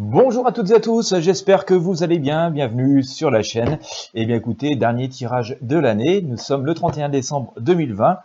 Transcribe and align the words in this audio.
Bonjour 0.00 0.46
à 0.46 0.52
toutes 0.52 0.70
et 0.70 0.74
à 0.74 0.80
tous, 0.80 1.18
j'espère 1.18 1.64
que 1.64 1.74
vous 1.74 2.04
allez 2.04 2.20
bien, 2.20 2.52
bienvenue 2.52 3.02
sur 3.02 3.32
la 3.32 3.42
chaîne. 3.42 3.80
Et 4.14 4.26
bien 4.26 4.36
écoutez, 4.36 4.76
dernier 4.76 5.08
tirage 5.08 5.56
de 5.60 5.76
l'année, 5.76 6.22
nous 6.22 6.36
sommes 6.36 6.64
le 6.64 6.72
31 6.72 7.08
décembre 7.08 7.52
2020. 7.58 8.20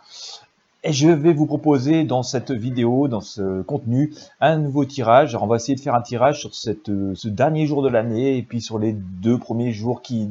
Et 0.84 0.92
je 0.92 1.08
vais 1.08 1.32
vous 1.32 1.46
proposer 1.46 2.04
dans 2.04 2.22
cette 2.22 2.52
vidéo, 2.52 3.08
dans 3.08 3.20
ce 3.20 3.62
contenu, 3.62 4.14
un 4.40 4.56
nouveau 4.56 4.84
tirage. 4.84 5.30
Alors 5.30 5.42
on 5.42 5.46
va 5.48 5.56
essayer 5.56 5.74
de 5.74 5.80
faire 5.80 5.96
un 5.96 6.00
tirage 6.00 6.38
sur 6.38 6.54
cette, 6.54 6.92
ce 7.14 7.26
dernier 7.26 7.66
jour 7.66 7.82
de 7.82 7.88
l'année 7.88 8.38
et 8.38 8.42
puis 8.42 8.60
sur 8.60 8.78
les 8.78 8.92
deux 8.92 9.38
premiers 9.38 9.72
jours 9.72 10.00
qui, 10.00 10.30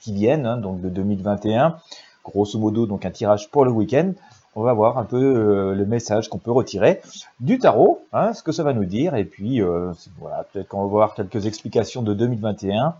qui 0.00 0.14
viennent, 0.14 0.46
hein, 0.46 0.56
donc 0.56 0.80
de 0.80 0.88
2021. 0.88 1.76
Grosso 2.24 2.58
modo, 2.58 2.86
donc 2.86 3.04
un 3.04 3.10
tirage 3.10 3.50
pour 3.50 3.66
le 3.66 3.70
week-end 3.70 4.14
on 4.56 4.62
va 4.62 4.72
voir 4.72 4.98
un 4.98 5.04
peu 5.04 5.16
euh, 5.16 5.74
le 5.74 5.86
message 5.86 6.28
qu'on 6.28 6.38
peut 6.38 6.50
retirer 6.50 7.00
du 7.38 7.58
tarot, 7.58 8.04
hein, 8.12 8.32
ce 8.34 8.42
que 8.42 8.52
ça 8.52 8.62
va 8.62 8.72
nous 8.72 8.84
dire, 8.84 9.14
et 9.14 9.24
puis 9.24 9.62
euh, 9.62 9.92
voilà, 10.18 10.44
peut-être 10.44 10.68
qu'on 10.68 10.82
va 10.82 10.88
voir 10.88 11.14
quelques 11.14 11.46
explications 11.46 12.02
de 12.02 12.14
2021 12.14 12.96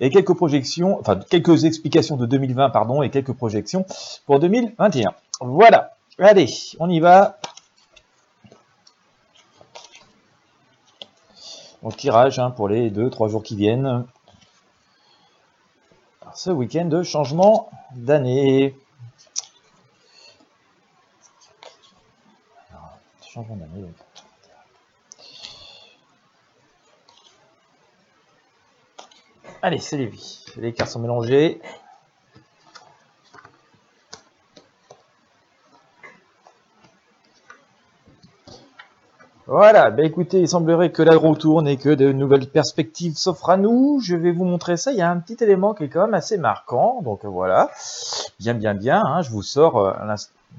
et 0.00 0.10
quelques 0.10 0.34
projections, 0.34 0.98
enfin 1.00 1.18
quelques 1.28 1.64
explications 1.64 2.16
de 2.16 2.26
2020 2.26 2.70
pardon 2.70 3.02
et 3.02 3.10
quelques 3.10 3.32
projections 3.32 3.84
pour 4.26 4.38
2021. 4.38 5.12
Voilà, 5.40 5.96
allez, 6.18 6.48
on 6.78 6.88
y 6.88 7.00
va. 7.00 7.38
On 11.82 11.90
tirage 11.90 12.38
hein, 12.38 12.50
pour 12.50 12.68
les 12.68 12.90
2-3 12.90 13.28
jours 13.28 13.42
qui 13.42 13.54
viennent. 13.54 14.04
Ce 16.34 16.50
week-end 16.50 16.84
de 16.86 17.02
changement 17.02 17.70
d'année. 17.94 18.74
Allez, 29.62 29.78
c'est 29.78 29.96
les 29.96 30.06
vies. 30.06 30.44
Les 30.56 30.72
cartes 30.72 30.90
sont 30.90 31.00
mélangées. 31.00 31.60
Voilà, 39.50 39.90
ben 39.90 40.04
écoutez, 40.04 40.40
il 40.40 40.48
semblerait 40.48 40.92
que 40.92 41.02
la 41.02 41.16
roue 41.16 41.34
tourne 41.34 41.66
et 41.66 41.78
que 41.78 41.88
de 41.88 42.12
nouvelles 42.12 42.50
perspectives 42.50 43.16
s'offrent 43.16 43.48
à 43.48 43.56
nous. 43.56 43.98
Je 44.02 44.14
vais 44.14 44.30
vous 44.30 44.44
montrer 44.44 44.76
ça. 44.76 44.92
Il 44.92 44.98
y 44.98 45.00
a 45.00 45.10
un 45.10 45.18
petit 45.18 45.42
élément 45.42 45.72
qui 45.72 45.84
est 45.84 45.88
quand 45.88 46.04
même 46.04 46.14
assez 46.14 46.36
marquant. 46.36 47.00
Donc 47.02 47.24
voilà, 47.24 47.70
bien, 48.38 48.52
bien, 48.52 48.74
bien. 48.74 49.02
Hein, 49.02 49.22
je 49.22 49.30
vous 49.30 49.42
sors 49.42 49.78
euh, 49.78 49.92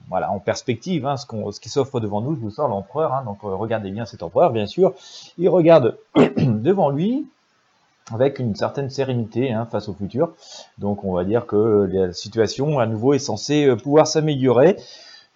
voilà, 0.09 0.31
en 0.31 0.39
perspective, 0.39 1.05
hein, 1.05 1.17
ce, 1.17 1.25
ce, 1.51 1.59
qui 1.59 1.69
s'offre 1.69 1.99
devant 1.99 2.21
nous, 2.21 2.35
je 2.35 2.39
vous 2.39 2.49
sors 2.49 2.67
l'empereur, 2.67 3.13
hein, 3.13 3.23
donc 3.25 3.39
euh, 3.43 3.55
regardez 3.55 3.91
bien 3.91 4.05
cet 4.05 4.23
empereur, 4.23 4.51
bien 4.51 4.65
sûr, 4.65 4.93
il 5.37 5.49
regarde 5.49 5.97
devant 6.15 6.89
lui 6.89 7.27
avec 8.11 8.39
une 8.39 8.55
certaine 8.55 8.89
sérénité 8.89 9.51
hein, 9.51 9.67
face 9.71 9.87
au 9.87 9.93
futur, 9.93 10.33
donc 10.79 11.03
on 11.03 11.13
va 11.13 11.23
dire 11.23 11.45
que 11.45 11.87
la 11.91 12.11
situation 12.11 12.79
à 12.79 12.87
nouveau 12.87 13.13
est 13.13 13.19
censée 13.19 13.65
euh, 13.65 13.75
pouvoir 13.75 14.07
s'améliorer, 14.07 14.77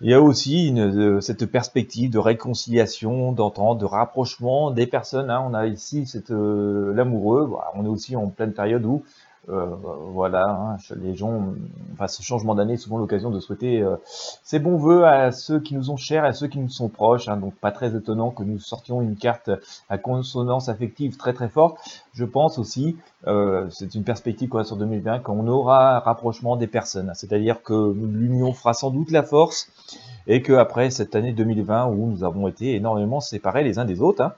il 0.02 0.10
y 0.10 0.14
a 0.14 0.22
aussi 0.22 0.74
euh, 0.78 1.22
cette 1.22 1.46
perspective 1.46 2.10
de 2.10 2.20
réconciliation, 2.20 3.32
d'entente, 3.32 3.78
de 3.78 3.86
rapprochement 3.86 4.70
des 4.70 4.86
personnes. 4.86 5.32
On 5.32 5.54
a 5.54 5.66
ici 5.66 6.06
l'amoureux. 6.28 7.50
on 7.74 7.86
est 7.86 7.88
aussi 7.88 8.18
en 8.18 8.28
pleine 8.28 8.52
période 8.52 8.86
où 8.86 9.04
euh, 9.50 9.76
voilà, 10.14 10.46
hein, 10.48 10.78
les 11.02 11.16
gens, 11.16 11.54
enfin, 11.94 12.08
ce 12.08 12.22
changement 12.24 12.56
d'année 12.56 12.74
est 12.74 12.78
souvent 12.78 12.98
l'occasion 12.98 13.30
de 13.30 13.42
souhaiter 13.42 13.82
euh, 13.82 13.98
ces 14.06 14.58
bons 14.58 14.78
voeux 14.78 15.06
à 15.06 15.34
ceux 15.34 15.60
qui 15.60 15.76
nous 15.76 15.84
sont 15.84 15.98
chers, 15.98 16.24
à 16.24 16.32
ceux 16.32 16.48
qui 16.48 16.60
nous 16.60 16.70
sont 16.70 16.88
proches. 16.88 17.28
Hein, 17.28 17.38
donc, 17.38 17.54
pas 17.56 17.72
très 17.72 17.94
étonnant 17.96 18.32
que 18.32 18.44
nous 18.44 18.60
sortions 18.60 19.02
une 19.02 19.18
carte 19.18 19.52
à 19.90 19.98
consonance 19.98 20.70
affective 20.70 21.18
très 21.18 21.34
très 21.34 21.50
forte. 21.50 21.78
Je 22.14 22.24
pense 22.24 22.58
aussi, 22.58 22.96
euh, 23.28 23.68
c'est 23.70 23.96
une 23.96 24.06
perspective 24.06 24.48
quoi, 24.48 24.64
sur 24.64 24.78
2020, 24.78 25.20
qu'on 25.20 25.46
aura 25.48 25.98
un 25.98 26.00
rapprochement 26.00 26.56
des 26.56 26.68
personnes. 26.68 27.12
C'est-à-dire 27.14 27.64
que 27.64 27.94
l'union 27.94 28.54
fera 28.54 28.74
sans 28.74 28.92
doute 28.92 29.12
la 29.12 29.24
force 29.24 29.68
et 30.26 30.42
que 30.42 30.54
après 30.54 30.90
cette 30.90 31.16
année 31.16 31.34
2020 31.34 31.88
où 31.88 32.08
nous 32.08 32.24
avons 32.24 32.48
été 32.48 32.76
énormément 32.76 33.20
séparés 33.20 33.64
les 33.66 33.78
uns 33.78 33.86
des 33.86 34.02
autres, 34.02 34.22
hein, 34.22 34.34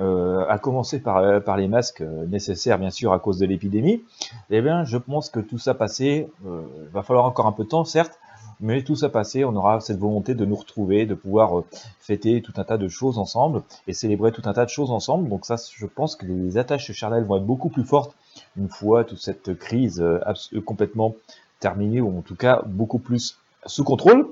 euh, 0.00 0.44
à 0.48 0.58
commencer 0.58 1.00
par, 1.00 1.18
euh, 1.18 1.40
les 1.56 1.68
masques 1.68 2.00
euh, 2.00 2.26
nécessaires 2.26 2.78
bien 2.78 2.90
sûr 2.90 3.12
à 3.12 3.18
cause 3.18 3.38
de 3.38 3.46
l'épidémie, 3.46 4.02
eh 4.50 4.60
bien 4.60 4.84
je 4.84 4.96
pense 4.96 5.30
que 5.30 5.40
tout 5.40 5.58
ça 5.58 5.74
passé, 5.74 6.28
euh, 6.46 6.62
va 6.92 7.02
falloir 7.02 7.26
encore 7.26 7.46
un 7.46 7.52
peu 7.52 7.64
de 7.64 7.68
temps 7.68 7.84
certes, 7.84 8.18
mais 8.60 8.82
tout 8.82 8.96
ça 8.96 9.08
passé, 9.08 9.44
on 9.44 9.54
aura 9.54 9.80
cette 9.80 9.98
volonté 9.98 10.34
de 10.34 10.44
nous 10.44 10.56
retrouver, 10.56 11.06
de 11.06 11.14
pouvoir 11.14 11.62
fêter 12.00 12.42
tout 12.42 12.52
un 12.56 12.64
tas 12.64 12.76
de 12.76 12.88
choses 12.88 13.18
ensemble 13.18 13.62
et 13.86 13.92
célébrer 13.92 14.32
tout 14.32 14.42
un 14.46 14.52
tas 14.52 14.64
de 14.64 14.70
choses 14.70 14.90
ensemble. 14.90 15.28
Donc 15.28 15.46
ça, 15.46 15.54
je 15.76 15.86
pense 15.86 16.16
que 16.16 16.26
les 16.26 16.58
attaches 16.58 16.90
charnelles 16.90 17.22
vont 17.22 17.36
être 17.36 17.46
beaucoup 17.46 17.68
plus 17.68 17.84
fortes 17.84 18.16
une 18.56 18.68
fois 18.68 19.04
toute 19.04 19.20
cette 19.20 19.56
crise 19.56 20.04
complètement 20.64 21.14
terminée 21.60 22.00
ou 22.00 22.18
en 22.18 22.22
tout 22.22 22.34
cas 22.34 22.62
beaucoup 22.66 22.98
plus 22.98 23.38
sous 23.64 23.84
contrôle. 23.84 24.28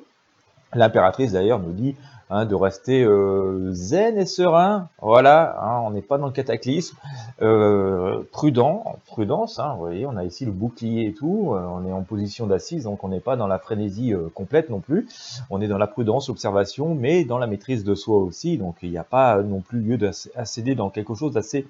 L'impératrice 0.74 1.32
d'ailleurs 1.32 1.60
nous 1.60 1.72
dit 1.72 1.94
Hein, 2.28 2.44
de 2.44 2.56
rester 2.56 3.04
euh, 3.04 3.70
zen 3.70 4.18
et 4.18 4.26
serein. 4.26 4.88
Voilà, 5.00 5.56
hein, 5.62 5.82
on 5.84 5.90
n'est 5.92 6.02
pas 6.02 6.18
dans 6.18 6.26
le 6.26 6.32
cataclysme. 6.32 6.96
Euh, 7.40 8.20
prudent, 8.32 8.96
prudence. 9.06 9.60
Hein, 9.60 9.74
vous 9.74 9.78
voyez, 9.78 10.06
on 10.06 10.16
a 10.16 10.24
ici 10.24 10.44
le 10.44 10.50
bouclier 10.50 11.06
et 11.06 11.12
tout. 11.12 11.52
Euh, 11.52 11.64
on 11.70 11.86
est 11.86 11.92
en 11.92 12.02
position 12.02 12.48
d'assise, 12.48 12.82
donc 12.82 13.04
on 13.04 13.08
n'est 13.08 13.20
pas 13.20 13.36
dans 13.36 13.46
la 13.46 13.60
frénésie 13.60 14.12
complète 14.34 14.70
non 14.70 14.80
plus. 14.80 15.06
On 15.50 15.60
est 15.60 15.68
dans 15.68 15.78
la 15.78 15.86
prudence, 15.86 16.26
l'observation, 16.26 16.96
mais 16.96 17.24
dans 17.24 17.38
la 17.38 17.46
maîtrise 17.46 17.84
de 17.84 17.94
soi 17.94 18.18
aussi. 18.18 18.58
Donc 18.58 18.74
il 18.82 18.90
n'y 18.90 18.98
a 18.98 19.04
pas 19.04 19.40
non 19.42 19.60
plus 19.60 19.78
lieu 19.78 19.96
d'accéder 19.96 20.74
dans 20.74 20.90
quelque 20.90 21.14
chose 21.14 21.32
d'assez 21.32 21.64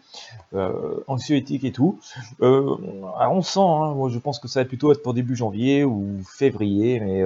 anxiolytique 1.07 1.65
et 1.65 1.73
tout. 1.73 1.99
on 2.41 3.43
sent, 3.43 3.61
moi 3.61 4.09
je 4.09 4.19
pense 4.19 4.39
que 4.39 4.49
ça 4.49 4.61
va 4.61 4.65
plutôt 4.65 4.91
être 4.91 5.03
pour 5.03 5.13
début 5.13 5.37
janvier 5.37 5.85
ou 5.85 6.19
février, 6.27 6.99
mais 7.01 7.23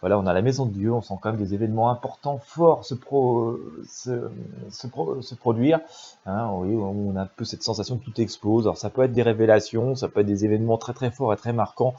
voilà, 0.00 0.16
on 0.16 0.26
a 0.26 0.32
la 0.32 0.42
maison 0.42 0.64
de 0.64 0.70
Dieu, 0.70 0.92
on 0.92 1.02
sent 1.02 1.14
quand 1.20 1.32
même 1.32 1.40
des 1.40 1.54
événements 1.54 1.90
importants, 1.90 2.38
forts 2.40 2.67
se, 2.82 2.94
pro, 2.94 3.58
se, 3.88 4.30
se, 4.70 5.34
produire. 5.34 5.80
Hein, 6.26 6.46
on 6.46 7.16
a 7.16 7.22
un 7.22 7.28
peu 7.36 7.44
cette 7.44 7.62
sensation 7.62 7.98
que 7.98 8.04
tout 8.04 8.20
explose. 8.20 8.64
Alors 8.64 8.76
ça 8.76 8.90
peut 8.90 9.02
être 9.02 9.12
des 9.12 9.22
révélations, 9.22 9.94
ça 9.94 10.08
peut 10.08 10.20
être 10.20 10.26
des 10.26 10.44
événements 10.44 10.78
très 10.78 10.92
très 10.92 11.10
forts 11.10 11.32
et 11.32 11.36
très 11.36 11.52
marquants 11.52 11.94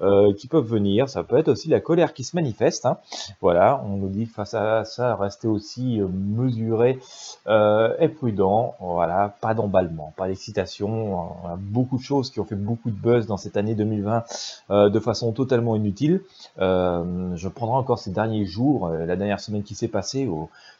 euh, 0.00 0.32
qui 0.34 0.46
peuvent 0.46 0.66
venir. 0.66 1.08
Ça 1.08 1.22
peut 1.22 1.36
être 1.36 1.48
aussi 1.48 1.68
la 1.68 1.80
colère 1.80 2.14
qui 2.14 2.24
se 2.24 2.36
manifeste. 2.36 2.86
Hein. 2.86 2.98
Voilà, 3.40 3.82
on 3.86 3.96
nous 3.96 4.08
dit 4.08 4.26
face 4.26 4.54
à 4.54 4.84
ça, 4.84 5.16
rester 5.16 5.48
aussi 5.48 6.00
euh, 6.00 6.08
mesuré 6.08 6.98
euh, 7.46 7.94
et 7.98 8.08
prudent. 8.08 8.74
Voilà, 8.80 9.34
pas 9.40 9.54
d'emballement, 9.54 10.12
pas 10.16 10.28
d'excitation. 10.28 11.28
Beaucoup 11.58 11.98
de 11.98 12.02
choses 12.02 12.30
qui 12.30 12.40
ont 12.40 12.44
fait 12.44 12.54
beaucoup 12.54 12.90
de 12.90 12.96
buzz 12.96 13.26
dans 13.26 13.36
cette 13.36 13.56
année 13.56 13.74
2020 13.74 14.24
euh, 14.70 14.88
de 14.88 15.00
façon 15.00 15.32
totalement 15.32 15.76
inutile. 15.76 16.22
Je 16.58 17.48
prendrai 17.48 17.76
encore 17.76 17.98
ces 17.98 18.10
derniers 18.10 18.46
jours, 18.46 18.88
la 18.88 19.16
dernière 19.16 19.40
semaine 19.40 19.62
qui 19.62 19.74
s'est 19.74 19.88
passée 19.88 20.13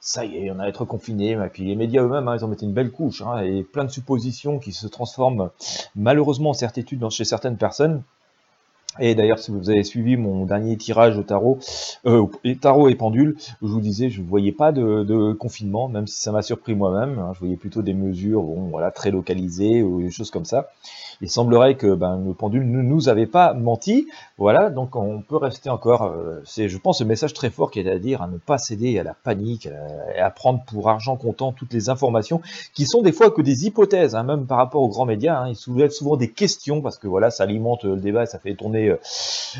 ça 0.00 0.24
y 0.24 0.36
est, 0.36 0.50
on 0.50 0.58
a 0.60 0.68
être 0.68 0.84
confiné. 0.84 1.32
Et 1.32 1.48
puis 1.52 1.64
les 1.64 1.76
médias 1.76 2.02
eux-mêmes, 2.02 2.28
hein, 2.28 2.36
ils 2.36 2.44
ont 2.44 2.48
mis 2.48 2.56
une 2.56 2.72
belle 2.72 2.90
couche 2.90 3.22
hein, 3.22 3.38
et 3.38 3.62
plein 3.62 3.84
de 3.84 3.90
suppositions 3.90 4.58
qui 4.58 4.72
se 4.72 4.86
transforment 4.86 5.50
malheureusement 5.96 6.50
en 6.50 6.54
certitude 6.54 7.08
chez 7.10 7.24
certaines 7.24 7.56
personnes. 7.56 8.02
Et 9.00 9.14
d'ailleurs, 9.14 9.38
si 9.38 9.50
vous 9.50 9.70
avez 9.70 9.82
suivi 9.82 10.16
mon 10.16 10.44
dernier 10.44 10.76
tirage 10.76 11.18
au 11.18 11.22
tarot, 11.22 11.58
euh, 12.06 12.26
tarot 12.60 12.88
et 12.88 12.94
pendule, 12.94 13.36
je 13.60 13.66
vous 13.66 13.80
disais, 13.80 14.08
je 14.08 14.20
ne 14.20 14.26
voyais 14.26 14.52
pas 14.52 14.72
de, 14.72 15.32
confinement, 15.32 15.88
même 15.88 16.06
si 16.06 16.20
ça 16.20 16.32
m'a 16.32 16.42
surpris 16.42 16.74
moi-même. 16.74 17.18
Hein, 17.18 17.32
je 17.34 17.40
voyais 17.40 17.56
plutôt 17.56 17.82
des 17.82 17.94
mesures, 17.94 18.42
bon, 18.42 18.68
voilà, 18.70 18.90
très 18.90 19.10
localisées 19.10 19.82
ou 19.82 20.00
des 20.00 20.10
choses 20.10 20.30
comme 20.30 20.44
ça. 20.44 20.70
Il 21.20 21.30
semblerait 21.30 21.76
que 21.76 21.94
ben, 21.94 22.22
le 22.24 22.34
pendule 22.34 22.70
ne 22.70 22.82
nous 22.82 23.08
avait 23.08 23.26
pas 23.26 23.54
menti. 23.54 24.08
Voilà, 24.38 24.70
donc 24.70 24.96
on 24.96 25.22
peut 25.22 25.36
rester 25.36 25.70
encore. 25.70 26.04
Euh, 26.04 26.40
c'est, 26.44 26.68
je 26.68 26.78
pense, 26.78 27.00
un 27.00 27.04
message 27.04 27.34
très 27.34 27.50
fort 27.50 27.70
qui 27.70 27.80
est 27.80 27.90
à 27.90 27.98
dire 27.98 28.22
à 28.22 28.26
ne 28.26 28.38
pas 28.38 28.58
céder 28.58 28.98
à 28.98 29.02
la 29.02 29.14
panique 29.14 29.68
et 30.14 30.20
à 30.20 30.30
prendre 30.30 30.62
pour 30.64 30.88
argent 30.88 31.16
comptant 31.16 31.52
toutes 31.52 31.72
les 31.72 31.88
informations 31.88 32.40
qui 32.74 32.86
sont 32.86 33.02
des 33.02 33.12
fois 33.12 33.30
que 33.30 33.42
des 33.42 33.66
hypothèses, 33.66 34.14
hein, 34.14 34.24
même 34.24 34.46
par 34.46 34.58
rapport 34.58 34.82
aux 34.82 34.88
grands 34.88 35.06
médias. 35.06 35.40
Hein, 35.40 35.48
ils 35.48 35.56
soulèvent 35.56 35.90
souvent 35.90 36.16
des 36.16 36.30
questions 36.30 36.80
parce 36.80 36.98
que 36.98 37.06
voilà, 37.06 37.30
ça 37.30 37.44
alimente 37.44 37.84
le 37.84 37.96
débat, 37.96 38.26
ça 38.26 38.38
fait 38.38 38.54
tourner 38.54 38.83
euh, 38.88 38.96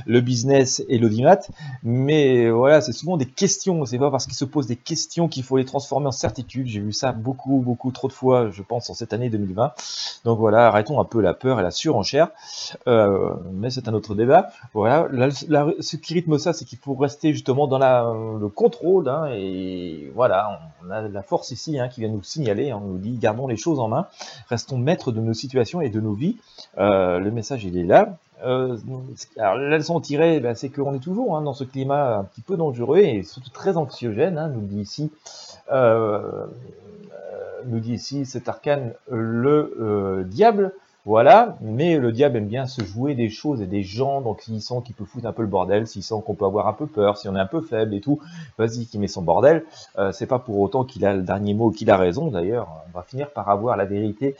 le 0.07 0.21
business 0.21 0.83
et 0.89 0.99
l'audimat. 0.99 1.41
Mais 1.83 2.51
voilà, 2.51 2.81
c'est 2.81 2.93
souvent 2.93 3.17
des 3.17 3.27
questions. 3.27 3.85
C'est 3.85 3.99
pas 3.99 4.11
parce 4.11 4.27
qu'ils 4.27 4.35
se 4.35 4.45
posent 4.45 4.67
des 4.67 4.77
questions 4.77 5.29
qu'il 5.29 5.43
faut 5.43 5.57
les 5.57 5.65
transformer 5.65 6.07
en 6.07 6.13
certitude. 6.13 6.67
J'ai 6.67 6.81
vu 6.81 6.93
ça 6.93 7.13
beaucoup, 7.13 7.59
beaucoup 7.59 7.91
trop 7.91 8.09
de 8.09 8.13
fois, 8.13 8.51
je 8.51 8.63
pense, 8.63 8.91
en 8.91 8.95
cette 8.95 9.13
année 9.13 9.31
2020. 9.31 9.73
Donc 10.25 10.39
voilà, 10.39 10.69
arrêtons 10.69 11.01
un 11.01 11.05
peu 11.05 11.21
la 11.21 11.35
peur 11.35 11.61
et 11.61 11.63
la 11.63 11.71
surenchère. 11.71 12.29
Euh, 12.87 13.35
mais 13.53 13.71
c'est 13.71 13.89
un 13.89 13.95
autre 13.95 14.15
débat. 14.15 14.51
Voilà, 14.73 15.09
ce 15.31 15.97
qui 15.97 16.15
rythme 16.15 16.39
ça, 16.39 16.53
c'est 16.53 16.65
qu'il 16.65 16.79
faut 16.79 16.95
rester 16.95 17.33
justement 17.33 17.67
dans 17.67 17.79
le 18.39 18.49
contrôle. 18.49 19.09
Hein, 19.09 19.29
et 19.33 20.11
voilà, 20.15 20.61
on 20.85 20.91
a 20.91 21.03
la 21.03 21.23
force 21.23 21.51
ici 21.51 21.79
hein, 21.79 21.89
qui 21.89 22.01
vient 22.01 22.11
nous 22.11 22.23
signaler. 22.23 22.71
Hein, 22.71 22.81
on 22.83 22.89
nous 22.89 22.99
dit 22.99 23.19
gardons 23.19 23.47
les 23.47 23.57
choses 23.57 23.81
en 23.81 23.89
main, 23.89 24.07
restons 24.49 24.79
maîtres 24.79 25.13
de 25.13 25.21
nos 25.21 25.35
situations 25.35 25.81
et 25.81 25.91
de 25.91 26.01
nos 26.01 26.15
vies. 26.15 26.37
Euh, 26.79 27.19
le 27.19 27.31
message 27.31 27.65
il 27.65 27.77
est 27.77 27.85
là. 27.85 28.19
Euh, 28.45 28.77
alors 29.39 29.57
la 29.57 29.79
leçon 29.79 30.01
tirée, 30.01 30.41
ben, 30.41 30.55
c'est 30.55 30.69
qu'on 30.69 30.95
est 30.95 31.01
toujours 31.03 31.37
hein, 31.37 31.43
dans 31.43 31.55
ce 31.55 31.65
climat 31.65 32.19
un 32.19 32.25
petit 32.25 32.43
peu 32.43 32.57
dangereux 32.57 32.99
et 32.99 33.23
surtout 33.23 33.51
très 33.51 33.77
anxiogène, 33.77 34.37
hein, 34.37 34.49
nous 34.49 34.61
dit 34.61 34.81
ici 34.81 35.11
euh, 35.73 36.47
nous 37.67 37.81
dit 37.81 37.95
ici 37.95 38.27
cet 38.27 38.49
arcane 38.49 38.93
le 39.11 39.75
euh, 39.81 40.25
diable. 40.25 40.73
Voilà, 41.07 41.59
mais 41.61 41.99
le 41.99 42.13
diable 42.13 42.39
aime 42.39 42.47
bien 42.47 42.67
se 42.67 42.83
jouer 42.83 43.15
des 43.15 43.29
choses 43.29 43.61
et 43.61 43.67
des 43.67 43.83
gens, 43.83 44.23
donc 44.23 44.41
s'il 44.41 44.63
sent 44.63 44.77
qu'il 44.87 44.95
peut 44.95 45.05
foutre 45.05 45.27
un 45.27 45.33
peu 45.33 45.43
le 45.43 45.49
bordel, 45.49 45.87
s'il 45.87 46.03
sent 46.03 46.15
qu'on 46.25 46.35
peut 46.35 46.47
avoir 46.47 46.67
un 46.67 46.73
peu 46.73 46.87
peur, 46.87 47.19
si 47.19 47.29
on 47.29 47.37
est 47.37 47.41
un 47.41 47.47
peu 47.47 47.61
faible 47.61 47.93
et 47.93 48.01
tout, 48.01 48.21
vas-y 48.57 48.87
qui 48.87 48.99
met 48.99 49.07
son 49.07 49.21
bordel. 49.21 49.65
Euh, 49.99 50.13
c'est 50.13 50.27
pas 50.27 50.39
pour 50.39 50.59
autant 50.61 50.85
qu'il 50.85 51.05
a 51.05 51.13
le 51.13 51.21
dernier 51.21 51.53
mot, 51.53 51.71
qu'il 51.71 51.91
a 51.91 51.99
raison 51.99 52.29
d'ailleurs. 52.29 52.69
On 52.89 52.97
va 52.97 53.03
finir 53.03 53.29
par 53.29 53.51
avoir 53.51 53.77
la 53.77 53.85
vérité 53.85 54.35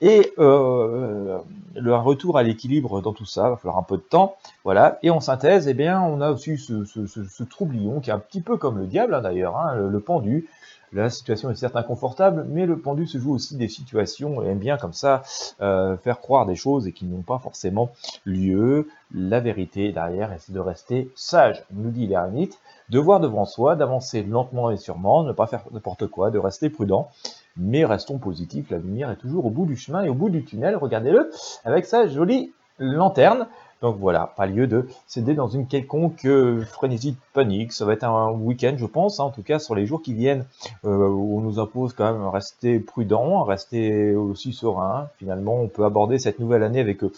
et 0.00 0.32
euh, 0.40 1.38
le 1.76 1.94
retour 1.94 2.36
à 2.36 2.42
l'équilibre 2.42 3.00
dans 3.00 3.12
tout 3.12 3.26
ça. 3.26 3.50
Va 3.50 3.56
falloir 3.56 3.78
un 3.78 3.84
peu 3.84 3.96
de 3.96 4.02
temps, 4.02 4.34
voilà. 4.64 4.98
Et 5.04 5.10
en 5.10 5.20
synthèse, 5.20 5.68
eh 5.68 5.74
bien, 5.74 6.02
on 6.02 6.20
a 6.20 6.32
aussi 6.32 6.58
ce, 6.58 7.42
troublion 7.44 8.00
qui 8.00 8.10
est 8.10 8.12
un 8.12 8.18
petit 8.18 8.40
peu 8.40 8.56
comme 8.56 8.78
le 8.78 8.86
diable 8.86 9.14
hein, 9.14 9.20
d'ailleurs, 9.20 9.56
hein, 9.56 9.76
le 9.76 10.00
pendu 10.00 10.48
la 10.92 11.10
situation 11.10 11.50
est 11.50 11.54
certes 11.54 11.76
inconfortable, 11.76 12.46
mais 12.48 12.66
le 12.66 12.78
pendu 12.78 13.06
se 13.06 13.18
joue 13.18 13.34
aussi 13.34 13.56
des 13.56 13.68
situations 13.68 14.42
et 14.42 14.46
aime 14.46 14.58
bien 14.58 14.78
comme 14.78 14.92
ça 14.92 15.22
euh, 15.60 15.96
faire 15.96 16.20
croire 16.20 16.46
des 16.46 16.54
choses 16.54 16.86
et 16.86 16.92
qui 16.92 17.04
n'ont 17.04 17.22
pas 17.22 17.38
forcément 17.38 17.90
lieu. 18.24 18.88
La 19.14 19.40
vérité 19.40 19.92
derrière, 19.92 20.34
c'est 20.38 20.52
de 20.52 20.60
rester 20.60 21.10
sage, 21.14 21.64
nous 21.72 21.90
dit 21.90 22.06
l'ermite, 22.06 22.58
de 22.90 22.98
voir 22.98 23.20
devant 23.20 23.44
soi, 23.44 23.76
d'avancer 23.76 24.22
lentement 24.22 24.70
et 24.70 24.76
sûrement, 24.76 25.22
ne 25.22 25.32
pas 25.32 25.46
faire 25.46 25.64
n'importe 25.72 26.06
quoi, 26.06 26.30
de 26.30 26.38
rester 26.38 26.70
prudent. 26.70 27.10
Mais 27.56 27.84
restons 27.84 28.18
positifs, 28.18 28.70
la 28.70 28.78
lumière 28.78 29.10
est 29.10 29.16
toujours 29.16 29.46
au 29.46 29.50
bout 29.50 29.66
du 29.66 29.76
chemin 29.76 30.02
et 30.02 30.08
au 30.08 30.14
bout 30.14 30.30
du 30.30 30.44
tunnel, 30.44 30.76
regardez-le, 30.76 31.30
avec 31.64 31.86
sa 31.86 32.06
jolie 32.06 32.52
lanterne. 32.78 33.48
Donc 33.80 33.96
voilà, 33.98 34.32
pas 34.36 34.46
lieu 34.46 34.66
de 34.66 34.88
céder 35.06 35.34
dans 35.34 35.46
une 35.46 35.68
quelconque 35.68 36.24
euh, 36.24 36.64
frénésie 36.64 37.12
de 37.12 37.16
panique. 37.32 37.72
Ça 37.72 37.84
va 37.84 37.92
être 37.92 38.04
un 38.04 38.32
week-end, 38.32 38.74
je 38.76 38.86
pense, 38.86 39.20
hein, 39.20 39.24
en 39.24 39.30
tout 39.30 39.44
cas 39.44 39.60
sur 39.60 39.76
les 39.76 39.86
jours 39.86 40.02
qui 40.02 40.14
viennent, 40.14 40.44
euh, 40.84 41.08
où 41.08 41.38
on 41.38 41.40
nous 41.40 41.60
impose 41.60 41.92
quand 41.92 42.12
même 42.12 42.26
rester 42.26 42.80
prudent, 42.80 43.44
rester 43.44 44.16
aussi 44.16 44.52
serein. 44.52 45.08
Finalement, 45.18 45.60
on 45.60 45.68
peut 45.68 45.84
aborder 45.84 46.18
cette 46.18 46.40
nouvelle 46.40 46.64
année 46.64 46.80
avec 46.80 47.04
euh, 47.04 47.12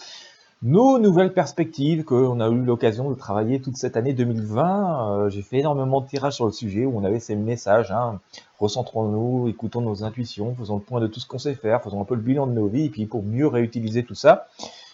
nos 0.61 0.99
nouvelles 0.99 1.33
perspectives 1.33 2.03
qu'on 2.03 2.39
a 2.39 2.47
eu 2.47 2.61
l'occasion 2.61 3.09
de 3.09 3.15
travailler 3.15 3.59
toute 3.59 3.77
cette 3.77 3.97
année 3.97 4.13
2020. 4.13 5.29
J'ai 5.29 5.41
fait 5.41 5.57
énormément 5.57 6.01
de 6.01 6.07
tirages 6.07 6.35
sur 6.35 6.45
le 6.45 6.51
sujet 6.51 6.85
où 6.85 6.95
on 6.95 7.03
avait 7.03 7.19
ces 7.19 7.35
messages. 7.35 7.89
Hein. 7.89 8.19
Recentrons-nous, 8.59 9.47
écoutons 9.47 9.81
nos 9.81 10.03
intuitions, 10.03 10.53
faisons 10.53 10.75
le 10.75 10.83
point 10.83 11.01
de 11.01 11.07
tout 11.07 11.19
ce 11.19 11.25
qu'on 11.25 11.39
sait 11.39 11.55
faire, 11.55 11.81
faisons 11.81 11.99
un 11.99 12.05
peu 12.05 12.13
le 12.13 12.21
bilan 12.21 12.45
de 12.45 12.51
nos 12.51 12.67
vies, 12.67 12.85
et 12.85 12.89
puis 12.89 13.07
pour 13.07 13.23
mieux 13.23 13.47
réutiliser 13.47 14.03
tout 14.03 14.13
ça 14.13 14.45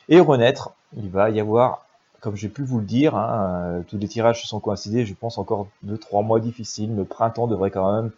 et 0.09 0.19
renaître. 0.19 0.71
Il 0.95 1.09
va 1.09 1.29
y 1.29 1.39
avoir, 1.39 1.85
comme 2.21 2.35
j'ai 2.35 2.49
pu 2.49 2.63
vous 2.63 2.79
le 2.79 2.85
dire, 2.85 3.15
hein, 3.15 3.63
euh, 3.63 3.81
tous 3.87 3.97
les 3.97 4.07
tirages 4.07 4.41
se 4.41 4.47
sont 4.47 4.59
coïncidés, 4.59 5.05
je 5.05 5.13
pense 5.13 5.37
encore 5.37 5.67
2-3 5.85 6.25
mois 6.25 6.39
difficiles. 6.39 6.95
Le 6.95 7.05
printemps 7.05 7.47
devrait 7.47 7.71
quand 7.71 7.93
même 7.93 8.11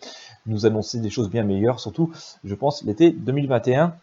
nous 0.46 0.66
annoncer 0.66 1.00
des 1.00 1.10
choses 1.10 1.30
bien 1.30 1.44
meilleures, 1.44 1.80
surtout, 1.80 2.12
je 2.44 2.56
pense, 2.56 2.84
l'été 2.84 3.12
2021. 3.12 3.94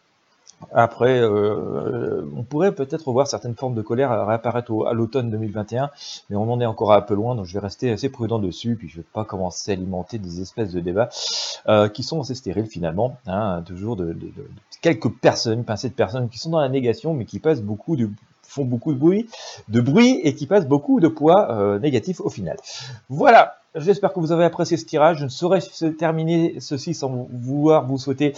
Après, 0.72 1.20
euh, 1.20 2.05
on 2.34 2.43
pourrait 2.43 2.75
peut-être 2.75 3.11
voir 3.12 3.26
certaines 3.26 3.55
formes 3.55 3.75
de 3.75 3.82
colère 3.82 4.26
réapparaître 4.26 4.73
à 4.87 4.93
l'automne 4.93 5.31
2021, 5.31 5.90
mais 6.31 6.37
on 6.37 6.50
en 6.50 6.61
est 6.61 6.67
encore 6.67 6.93
un 6.93 7.02
peu 7.02 7.14
loin, 7.14 7.34
donc 7.34 7.46
je 7.46 7.55
vais 7.55 7.61
rester 7.61 7.90
assez 7.90 8.08
prudent 8.08 8.38
dessus, 8.38 8.76
puis 8.76 8.88
je 8.88 8.99
vais 8.99 9.06
pas 9.12 9.25
commencer 9.25 9.73
à 9.73 9.75
alimenter 9.75 10.19
des 10.19 10.40
espèces 10.40 10.73
de 10.73 10.81
débats 10.81 11.08
euh, 11.69 11.88
qui 11.88 12.02
sont 12.02 12.20
assez 12.20 12.34
stériles 12.34 12.67
finalement, 12.67 13.17
hein, 13.26 13.62
toujours 13.64 13.96
de, 13.96 14.17
quelques 14.81 15.11
personnes, 15.11 15.64
pincées 15.64 15.88
de 15.88 15.94
personnes 15.94 16.28
qui 16.28 16.38
sont 16.38 16.50
dans 16.50 16.61
la 16.61 16.69
négation, 16.69 17.14
mais 17.14 17.25
qui 17.25 17.38
passent 17.38 17.62
beaucoup 17.62 17.96
de 17.96 18.08
font 18.46 18.64
beaucoup 18.64 18.93
de 18.93 18.98
bruit, 18.98 19.28
de 19.69 19.81
bruit 19.81 20.20
et 20.22 20.34
qui 20.34 20.46
passent 20.46 20.69
beaucoup 20.69 21.00
de 21.00 21.08
poids 21.08 21.50
euh, 21.50 21.78
négatif 21.78 22.20
au 22.20 22.31
final. 22.31 22.56
Voilà, 23.08 23.56
J'espère 23.76 24.14
que 24.14 24.20
vous 24.20 24.32
avez 24.32 24.44
apprécié 24.44 24.78
ce 24.78 24.87
tirage. 24.87 25.19
Je 25.19 25.25
ne 25.25 25.28
saurais 25.28 25.60
terminer 25.98 26.60
ceci 26.60 26.94
sans 26.94 27.28
vouloir 27.31 27.87
vous 27.87 27.98
souhaiter 27.98 28.32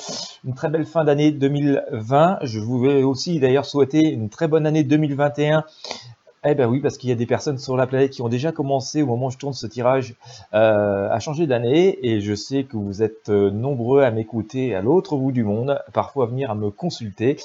une 0.44 0.52
très 0.52 0.68
belle 0.68 0.84
fin 0.84 1.04
d'année 1.04 1.30
2020. 1.30 2.38
Je 2.42 2.58
voulais 2.58 3.04
aussi 3.04 3.38
d'ailleurs 3.38 3.64
souhaiter 3.64 4.00
une 4.00 4.30
très 4.30 4.48
bonne 4.48 4.66
année 4.66 4.82
2021 4.82 5.62
eh 6.50 6.54
ben 6.54 6.66
oui, 6.66 6.80
parce 6.80 6.98
qu'il 6.98 7.10
y 7.10 7.12
a 7.12 7.16
des 7.16 7.26
personnes 7.26 7.58
sur 7.58 7.76
la 7.76 7.86
planète 7.86 8.12
qui 8.12 8.22
ont 8.22 8.28
déjà 8.28 8.52
commencé 8.52 9.02
au 9.02 9.06
moment 9.06 9.26
où 9.26 9.30
je 9.30 9.38
tourne 9.38 9.52
ce 9.52 9.66
tirage 9.66 10.14
euh, 10.54 11.08
à 11.10 11.18
changer 11.20 11.46
d'année 11.46 11.98
et 12.02 12.20
je 12.20 12.34
sais 12.34 12.64
que 12.64 12.76
vous 12.76 13.02
êtes 13.02 13.28
euh, 13.28 13.50
nombreux 13.50 14.02
à 14.02 14.10
m'écouter 14.10 14.74
à 14.74 14.80
l'autre 14.80 15.16
bout 15.16 15.32
du 15.32 15.44
monde, 15.44 15.80
parfois 15.92 16.24
à 16.24 16.28
venir 16.28 16.50
à 16.50 16.54
me 16.54 16.70
consulter. 16.70 17.36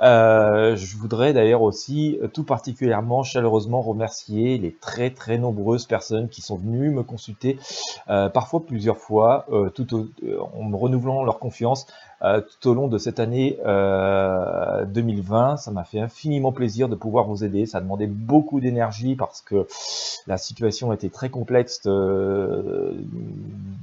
Euh, 0.00 0.76
je 0.76 0.96
voudrais 0.96 1.32
d'ailleurs 1.32 1.62
aussi 1.62 2.18
tout 2.32 2.44
particulièrement 2.44 3.22
chaleureusement 3.22 3.82
remercier 3.82 4.58
les 4.58 4.72
très 4.72 5.10
très 5.10 5.38
nombreuses 5.38 5.86
personnes 5.86 6.28
qui 6.28 6.40
sont 6.40 6.56
venues 6.56 6.90
me 6.90 7.02
consulter, 7.02 7.58
parfois 8.06 8.64
plusieurs 8.64 8.98
fois, 8.98 9.46
tout 9.74 9.86
en 9.94 10.64
me 10.64 10.76
renouvelant 10.76 11.24
leur 11.24 11.38
confiance 11.38 11.86
euh, 12.24 12.40
tout 12.40 12.70
au 12.70 12.74
long 12.74 12.88
de 12.88 12.98
cette 12.98 13.20
année 13.20 13.58
euh, 13.64 14.84
2020. 14.86 15.56
Ça 15.56 15.70
m'a 15.70 15.84
fait 15.84 16.00
infiniment 16.00 16.50
plaisir 16.50 16.88
de 16.88 16.96
pouvoir 16.96 17.26
vous 17.26 17.44
aider. 17.44 17.66
Ça 17.66 17.78
a 17.78 17.80
demandé 17.80 18.06
beaucoup 18.08 18.60
d'énergie 18.60 19.14
parce 19.14 19.40
que 19.40 19.66
la 20.26 20.36
situation 20.36 20.92
était 20.92 21.10
très 21.10 21.28
complexe 21.28 21.80
euh, 21.86 22.92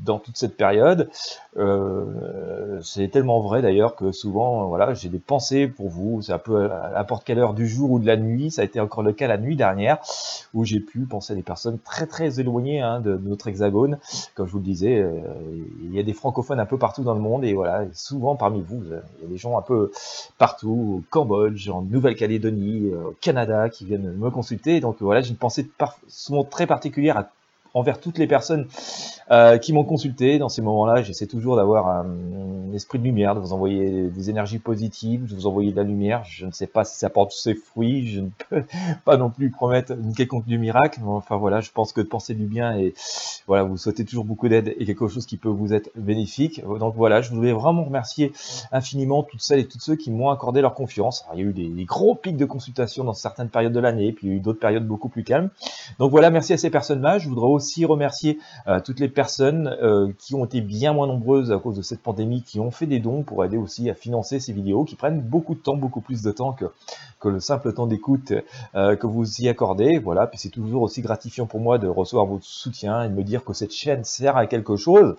dans 0.04 0.20
toute 0.20 0.36
cette 0.36 0.58
période. 0.58 1.10
Euh, 1.58 2.82
c'est 2.84 3.08
tellement 3.08 3.40
vrai 3.40 3.62
d'ailleurs 3.62 3.96
que 3.96 4.12
souvent, 4.12 4.68
voilà, 4.68 4.94
j'ai 4.94 5.08
des 5.08 5.20
pensées 5.20 5.68
pour 5.68 5.88
vous. 5.88 6.22
C'est 6.22 6.34
un 6.34 6.38
peu 6.38 6.70
à 6.70 6.92
n'importe 6.94 7.24
quelle 7.24 7.40
heure 7.40 7.54
du 7.54 7.68
jour 7.68 7.92
ou 7.92 8.00
de 8.00 8.06
la 8.06 8.18
nuit. 8.18 8.52
Ça 8.52 8.64
a 8.64 8.66
été 8.66 8.82
encore 8.82 9.04
le 9.04 9.14
cas 9.14 9.28
la 9.28 9.38
nuit 9.38 9.56
dernière 9.56 10.00
où 10.54 10.66
j'ai 10.66 10.82
pu 10.82 11.06
penser 11.06 11.34
à 11.34 11.36
des 11.38 11.42
personnes 11.42 11.80
très 11.80 12.06
très 12.06 12.40
éloignées 12.42 12.82
hein, 12.82 13.00
de, 13.00 13.16
notre 13.16 13.48
hexagone. 13.48 13.98
Comme 14.34 14.48
je 14.48 14.52
vous 14.52 14.60
le 14.60 14.66
disais, 14.66 15.06
il 15.82 15.96
y 15.96 16.00
a 16.00 16.04
des 16.04 16.14
francophones 16.14 16.60
un 16.60 16.66
peu 16.66 16.78
partout 16.78 17.04
dans 17.04 17.14
le 17.14 17.22
monde 17.22 17.46
et 17.46 17.54
voilà, 17.54 17.86
souvent 17.94 18.25
parmi 18.34 18.64
vous, 18.64 18.82
il 18.84 18.90
y 18.90 19.26
a 19.26 19.28
des 19.28 19.38
gens 19.38 19.60
un 19.60 19.62
peu 19.62 19.92
partout, 20.40 20.98
au 20.98 21.04
Cambodge, 21.12 21.70
en 21.70 21.84
Nouvelle-Calédonie, 21.84 22.90
euh, 22.92 23.10
au 23.10 23.16
Canada, 23.22 23.70
qui 23.70 23.86
viennent 23.86 24.12
me 24.18 24.32
consulter. 24.32 24.80
Donc 24.80 24.98
voilà, 25.02 25.22
j'ai 25.22 25.30
une 25.30 25.38
pensée 25.38 25.70
souvent 26.08 26.44
très 26.44 26.66
particulière 26.66 27.18
à 27.18 27.30
envers 27.76 28.00
toutes 28.00 28.18
les 28.18 28.26
personnes 28.26 28.68
euh, 29.32 29.58
qui 29.58 29.74
m'ont 29.74 29.84
consulté 29.84 30.40
dans 30.40 30.50
ces 30.50 30.62
moments-là. 30.62 31.04
J'essaie 31.04 31.28
toujours 31.28 31.58
d'avoir 31.58 31.88
un, 31.88 32.06
esprit 32.74 33.00
de 33.00 33.04
lumière, 33.04 33.36
de 33.36 33.40
vous 33.40 33.54
envoyer 33.54 34.08
des 34.08 34.30
énergies 34.30 34.60
positives, 34.60 35.28
de 35.28 35.36
vous 35.36 35.48
envoyer 35.48 35.72
de 35.72 35.78
la 35.78 35.84
lumière. 35.84 36.24
Je 36.26 36.46
ne 36.46 36.52
sais 36.52 36.68
pas 36.68 36.84
si 36.84 36.98
ça 36.98 37.10
porte 37.10 37.32
ses 37.32 37.56
fruits, 37.56 38.08
je 38.08 38.22
ne 38.22 38.30
peux 38.50 38.64
pas 39.06 39.18
non 39.18 39.30
plus 39.30 39.50
promettre 39.50 39.94
une 39.94 40.14
quelconque 40.14 40.46
du 40.46 40.58
miracle. 40.58 41.00
Enfin 41.06 41.38
voilà, 41.38 41.62
je 41.62 41.72
pense 41.72 41.92
que 41.92 42.02
de 42.02 42.08
penser 42.08 42.34
du 42.34 42.46
bien 42.46 42.78
et 42.78 42.94
voilà, 43.48 43.64
vous 43.64 43.78
souhaitez 43.78 44.06
toujours 44.06 44.26
beaucoup 44.26 44.48
d'aide 44.48 44.74
et 44.78 44.86
quelque 44.86 45.08
chose 45.08 45.26
qui 45.26 45.38
peut 45.38 45.50
vous 45.50 45.74
être 45.74 45.90
bénéfique. 45.96 46.64
Donc 46.80 46.96
voilà, 46.96 47.22
je 47.22 47.32
voulais 47.32 47.54
vraiment 47.54 47.84
remercier 47.84 48.32
infiniment 48.72 49.24
toutes 49.24 49.42
celles 49.42 49.60
et 49.60 49.68
tous 49.68 49.80
ceux 49.80 49.96
qui 49.96 50.12
m'ont 50.12 50.30
accordé 50.30 50.62
leur 50.62 50.74
confiance. 50.74 51.26
il 51.34 51.40
y 51.40 51.44
a 51.44 51.46
eu 51.46 51.54
des, 51.54 51.68
des, 51.68 51.86
gros 51.86 52.16
pics 52.16 52.38
de 52.38 52.46
consultation 52.46 53.04
dans 53.04 53.14
certaines 53.14 53.50
périodes 53.50 53.74
de 53.74 53.80
l'année, 53.80 54.12
puis 54.12 54.28
il 54.28 54.30
y 54.30 54.34
a 54.34 54.36
eu 54.38 54.40
d'autres 54.40 54.60
périodes 54.60 54.88
beaucoup 54.88 55.10
plus 55.10 55.24
calmes. 55.24 55.50
Donc 56.00 56.12
voilà, 56.12 56.30
merci 56.30 56.54
à 56.54 56.58
ces 56.58 56.70
personnes-là. 56.70 57.18
Je 57.18 57.30
voudrais 57.30 57.48
aussi 57.48 57.65
aussi 57.66 57.84
remercier 57.86 58.38
euh, 58.68 58.80
toutes 58.80 59.00
les 59.00 59.10
personnes 59.10 59.76
euh, 59.82 60.12
qui 60.20 60.36
ont 60.36 60.46
été 60.46 60.62
bien 60.62 60.94
moins 60.94 61.08
nombreuses 61.08 61.52
à 61.52 61.58
cause 61.58 61.76
de 61.76 61.82
cette 61.82 62.02
pandémie, 62.02 62.44
qui 62.44 62.60
ont 62.60 62.70
fait 62.70 62.86
des 62.86 63.00
dons 63.00 63.24
pour 63.24 63.44
aider 63.44 63.58
aussi 63.58 63.90
à 63.90 63.96
financer 63.96 64.40
ces 64.40 64.54
vidéos, 64.54 64.84
qui 64.84 64.96
prennent 64.96 65.20
beaucoup 65.20 65.56
de 65.56 65.60
temps, 65.60 65.76
beaucoup 65.76 66.02
plus 66.02 66.22
de 66.22 66.32
temps 66.32 66.54
que, 66.54 66.66
que 67.20 67.28
le 67.28 67.40
simple 67.40 67.74
temps 67.74 67.88
d'écoute 67.88 68.34
euh, 68.76 68.96
que 68.96 69.08
vous 69.08 69.42
y 69.42 69.50
accordez. 69.50 69.98
Voilà, 69.98 70.28
puis 70.28 70.38
c'est 70.38 70.50
toujours 70.50 70.84
aussi 70.84 71.02
gratifiant 71.02 71.48
pour 71.48 71.60
moi 71.60 71.80
de 71.80 71.88
recevoir 71.88 72.28
votre 72.28 72.46
soutien 72.46 73.04
et 73.04 73.10
de 73.10 73.14
me 73.14 73.24
dire 73.24 73.44
que 73.44 73.54
cette 73.54 73.74
chaîne 73.74 74.04
sert 74.04 74.38
à 74.38 74.46
quelque 74.46 74.76
chose. 74.76 75.16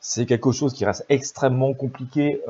C'est 0.00 0.26
quelque 0.26 0.52
chose 0.52 0.72
qui 0.72 0.84
reste 0.84 1.04
extrêmement 1.08 1.74
compliqué 1.74 2.40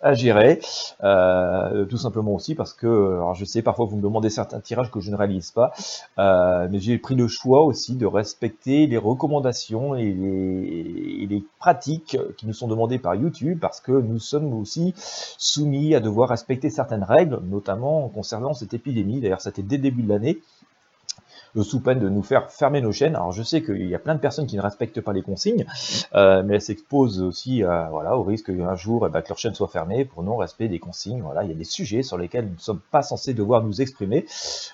à 0.00 0.14
gérer, 0.14 0.60
tout 1.00 1.96
simplement 1.96 2.34
aussi 2.34 2.54
parce 2.54 2.72
que, 2.72 2.86
alors 2.86 3.34
je 3.34 3.44
sais 3.44 3.62
parfois 3.62 3.86
vous 3.86 3.96
me 3.96 4.02
demandez 4.02 4.30
certains 4.30 4.60
tirages 4.60 4.90
que 4.90 5.00
je 5.00 5.10
ne 5.10 5.16
réalise 5.16 5.50
pas, 5.50 5.72
mais 6.18 6.78
j'ai 6.80 6.98
pris 6.98 7.14
le 7.14 7.28
choix 7.28 7.62
aussi 7.62 7.94
de 7.96 8.06
rester 8.06 8.39
les 8.66 8.96
recommandations 8.96 9.94
et 9.94 10.12
les, 10.12 11.44
pratiques 11.58 12.16
qui 12.38 12.46
nous 12.46 12.54
sont 12.54 12.68
demandées 12.68 12.98
par 12.98 13.14
YouTube 13.14 13.58
parce 13.60 13.80
que 13.80 13.92
nous 13.92 14.18
sommes 14.18 14.54
aussi 14.54 14.94
soumis 14.96 15.94
à 15.94 16.00
devoir 16.00 16.30
respecter 16.30 16.70
certaines 16.70 17.02
règles, 17.02 17.40
notamment 17.44 18.08
concernant 18.08 18.54
cette 18.54 18.72
épidémie. 18.72 19.20
D'ailleurs, 19.20 19.42
c'était 19.42 19.62
dès 19.62 19.76
le 19.76 19.82
début 19.82 20.02
de 20.02 20.08
l'année 20.08 20.38
sous 21.62 21.80
peine 21.80 21.98
de 21.98 22.08
nous 22.08 22.22
faire 22.22 22.50
fermer 22.50 22.80
nos 22.80 22.92
chaînes. 22.92 23.16
Alors 23.16 23.32
je 23.32 23.42
sais 23.42 23.62
qu'il 23.62 23.88
y 23.88 23.94
a 23.94 23.98
plein 23.98 24.14
de 24.14 24.20
personnes 24.20 24.46
qui 24.46 24.56
ne 24.56 24.62
respectent 24.62 25.00
pas 25.00 25.12
les 25.12 25.22
consignes, 25.22 25.66
euh, 26.14 26.42
mais 26.44 26.54
elles 26.54 26.62
s'exposent 26.62 27.20
aussi 27.20 27.62
voilà, 27.62 28.16
au 28.16 28.22
risque 28.22 28.56
qu'un 28.56 28.76
jour 28.76 29.06
eh 29.06 29.10
ben, 29.10 29.20
que 29.22 29.28
leur 29.28 29.38
chaîne 29.38 29.54
soit 29.54 29.68
fermée 29.68 30.04
pour 30.04 30.22
non-respect 30.22 30.68
des 30.68 30.78
consignes. 30.78 31.20
Voilà, 31.22 31.42
il 31.42 31.50
y 31.50 31.52
a 31.52 31.56
des 31.56 31.64
sujets 31.64 32.02
sur 32.02 32.18
lesquels 32.18 32.46
nous 32.46 32.54
ne 32.54 32.60
sommes 32.60 32.80
pas 32.90 33.02
censés 33.02 33.34
devoir 33.34 33.62
nous 33.62 33.80
exprimer. 33.80 34.26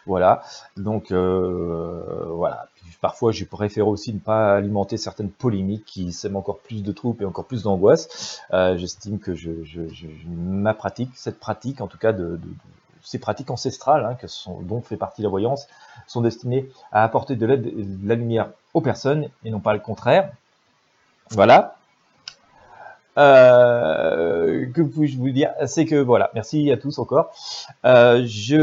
Voilà, 0.06 0.42
donc 0.76 1.10
euh, 1.12 2.26
voilà. 2.28 2.68
Parfois, 3.00 3.32
j'ai 3.32 3.44
préféré 3.44 3.86
aussi 3.86 4.12
ne 4.12 4.18
pas 4.18 4.56
alimenter 4.56 4.96
certaines 4.96 5.30
polémiques 5.30 5.84
qui 5.84 6.12
sèment 6.12 6.36
encore 6.36 6.58
plus 6.58 6.82
de 6.82 6.92
troubles 6.92 7.22
et 7.22 7.26
encore 7.26 7.44
plus 7.44 7.62
d'angoisse. 7.62 8.42
Euh, 8.52 8.76
j'estime 8.76 9.18
que 9.18 9.34
je, 9.34 9.50
ma 10.28 10.74
pratique, 10.74 11.10
cette 11.14 11.38
pratique 11.38 11.80
en 11.80 11.86
tout 11.86 11.98
cas 11.98 12.12
ces 13.02 13.20
pratiques 13.20 13.50
ancestrales, 13.50 14.04
hein, 14.04 14.26
sont, 14.26 14.60
dont 14.62 14.80
fait 14.80 14.96
partie 14.96 15.22
la 15.22 15.28
voyance, 15.28 15.68
sont 16.08 16.22
destinées 16.22 16.68
à 16.90 17.04
apporter 17.04 17.36
de 17.36 17.46
l'aide 17.46 17.62
de 17.62 18.08
la 18.08 18.16
lumière 18.16 18.50
aux 18.74 18.80
personnes 18.80 19.28
et 19.44 19.50
non 19.50 19.60
pas 19.60 19.74
le 19.74 19.78
contraire. 19.78 20.32
Voilà. 21.30 21.76
Euh, 23.18 24.66
que 24.72 24.82
puis-je 24.82 25.16
vous 25.16 25.30
dire? 25.30 25.52
C'est 25.66 25.86
que 25.86 25.96
voilà, 25.96 26.30
merci 26.34 26.70
à 26.70 26.76
tous 26.76 26.98
encore. 26.98 27.32
Euh, 27.84 28.24
je 28.26 28.56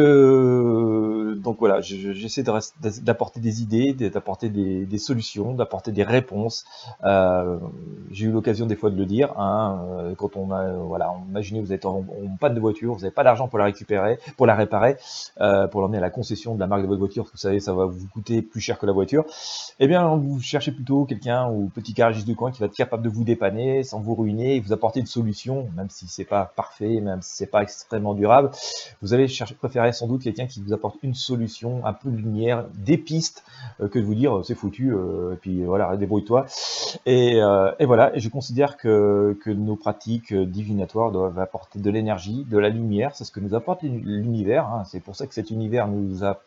donc 1.35 1.57
voilà, 1.59 1.81
j'essaie 1.81 2.43
d'apporter 2.43 3.39
des 3.39 3.61
idées, 3.61 3.93
d'apporter 3.93 4.49
des, 4.49 4.97
solutions, 4.97 5.53
d'apporter 5.53 5.91
des 5.91 6.03
réponses. 6.03 6.65
Euh, 7.03 7.57
j'ai 8.11 8.25
eu 8.25 8.31
l'occasion 8.31 8.65
des 8.65 8.75
fois 8.75 8.89
de 8.89 8.97
le 8.97 9.05
dire. 9.05 9.37
Hein, 9.37 9.85
euh, 9.89 10.15
quand 10.15 10.35
on 10.35 10.51
a 10.51 10.71
voilà, 10.73 11.13
imaginez 11.29 11.61
vous 11.61 11.73
êtes 11.73 11.85
en, 11.85 12.03
panne 12.39 12.55
de 12.55 12.59
voiture, 12.59 12.93
vous 12.93 13.01
n'avez 13.01 13.11
pas 13.11 13.23
d'argent 13.23 13.47
pour 13.47 13.59
la 13.59 13.65
récupérer, 13.65 14.19
pour 14.37 14.45
la 14.45 14.55
réparer, 14.55 14.97
euh, 15.41 15.67
pour 15.67 15.81
l'emmener 15.81 15.97
à 15.97 16.01
la 16.01 16.09
concession 16.09 16.55
de 16.55 16.59
la 16.59 16.67
marque 16.67 16.81
de 16.81 16.87
votre 16.87 16.99
voiture. 16.99 17.25
Vous 17.31 17.37
savez, 17.37 17.59
ça 17.59 17.73
va 17.73 17.85
vous 17.85 18.07
coûter 18.07 18.41
plus 18.41 18.61
cher 18.61 18.79
que 18.79 18.85
la 18.85 18.93
voiture. 18.93 19.25
Eh 19.79 19.87
bien, 19.87 20.15
vous 20.15 20.39
cherchez 20.41 20.71
plutôt 20.71 21.05
quelqu'un 21.05 21.49
ou 21.49 21.69
petit 21.73 21.93
garagiste 21.93 22.27
du 22.27 22.35
coin 22.35 22.51
qui 22.51 22.59
va 22.59 22.67
être 22.67 22.75
capable 22.75 23.03
de 23.03 23.09
vous 23.09 23.23
dépanner 23.23 23.83
sans 23.83 23.99
vous 23.99 24.15
ruiner 24.15 24.59
vous 24.59 24.73
apporter 24.73 24.99
une 24.99 25.05
solution, 25.05 25.69
même 25.75 25.89
si 25.89 26.07
c'est 26.07 26.25
pas 26.25 26.45
parfait, 26.55 26.99
même 27.01 27.21
si 27.21 27.35
c'est 27.35 27.47
pas 27.47 27.61
extrêmement 27.61 28.13
durable. 28.13 28.51
Vous 29.01 29.13
allez 29.13 29.27
chercher, 29.27 29.55
préférer 29.55 29.93
sans 29.93 30.07
doute 30.07 30.23
quelqu'un 30.23 30.47
qui 30.47 30.61
vous 30.61 30.73
apporte 30.73 30.97
une 31.03 31.13
solution, 31.13 31.22
un 31.83 31.93
peu 31.93 32.09
de 32.09 32.17
lumière, 32.17 32.65
des 32.73 32.97
pistes, 32.97 33.43
euh, 33.81 33.87
que 33.87 33.99
de 33.99 34.03
vous 34.03 34.15
dire 34.15 34.41
c'est 34.43 34.55
foutu, 34.55 34.93
euh, 34.93 35.33
et 35.33 35.37
puis 35.37 35.63
voilà, 35.63 35.95
débrouille-toi. 35.97 36.45
Et, 37.05 37.41
euh, 37.41 37.71
et, 37.79 37.85
voilà, 37.85 38.11
je 38.15 38.29
considère 38.29 38.77
que, 38.77 39.37
nos 39.47 39.75
pratiques 39.75 40.33
divinatoires 40.33 41.11
doivent 41.11 41.39
apporter 41.39 41.79
de 41.79 41.89
l'énergie, 41.89 42.45
de 42.49 42.57
la 42.57 42.69
lumière, 42.69 43.15
c'est 43.15 43.23
ce 43.23 43.31
que 43.31 43.39
nous 43.39 43.55
apporte 43.55 43.83
l'univers. 43.83 44.67
Hein. 44.67 44.83
C'est 44.85 44.99
pour 44.99 45.15
ça 45.15 45.27
que 45.27 45.33
cet 45.33 45.51
univers 45.51 45.87
nous 45.87 46.23
a 46.23 46.41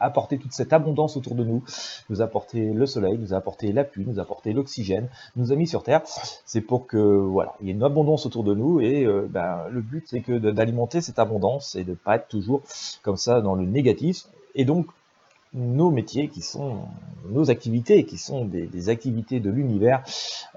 apporter 0.00 0.38
toute 0.38 0.52
cette 0.52 0.72
abondance 0.72 1.16
autour 1.16 1.34
de 1.34 1.44
nous, 1.44 1.62
nous 2.08 2.22
apporter 2.22 2.72
le 2.72 2.86
soleil, 2.86 3.18
nous 3.18 3.34
apporter 3.34 3.72
la 3.72 3.84
pluie, 3.84 4.04
nous 4.06 4.18
apporter 4.18 4.52
l'oxygène, 4.52 5.08
nous 5.36 5.52
a 5.52 5.56
mis 5.56 5.66
sur 5.66 5.82
Terre. 5.82 6.02
C'est 6.44 6.62
pour 6.62 6.86
que 6.86 6.96
voilà, 6.96 7.54
il 7.60 7.68
y 7.68 7.70
ait 7.70 7.74
une 7.74 7.82
abondance 7.82 8.26
autour 8.26 8.44
de 8.44 8.54
nous 8.54 8.80
et 8.80 9.04
euh, 9.04 9.28
ben, 9.28 9.66
le 9.70 9.80
but 9.80 10.04
c'est 10.08 10.20
que 10.20 10.38
d'alimenter 10.38 11.00
cette 11.00 11.18
abondance 11.18 11.76
et 11.76 11.84
de 11.84 11.94
pas 11.94 12.16
être 12.16 12.28
toujours 12.28 12.62
comme 13.02 13.16
ça 13.16 13.40
dans 13.40 13.54
le 13.54 13.64
négatif. 13.64 14.24
Et 14.54 14.64
donc 14.64 14.86
nos 15.52 15.90
métiers 15.90 16.28
qui 16.28 16.42
sont 16.42 16.82
nos 17.28 17.50
activités, 17.50 18.04
qui 18.04 18.18
sont 18.18 18.44
des, 18.44 18.88
activités 18.88 19.40
de 19.40 19.50
l'univers, 19.50 20.02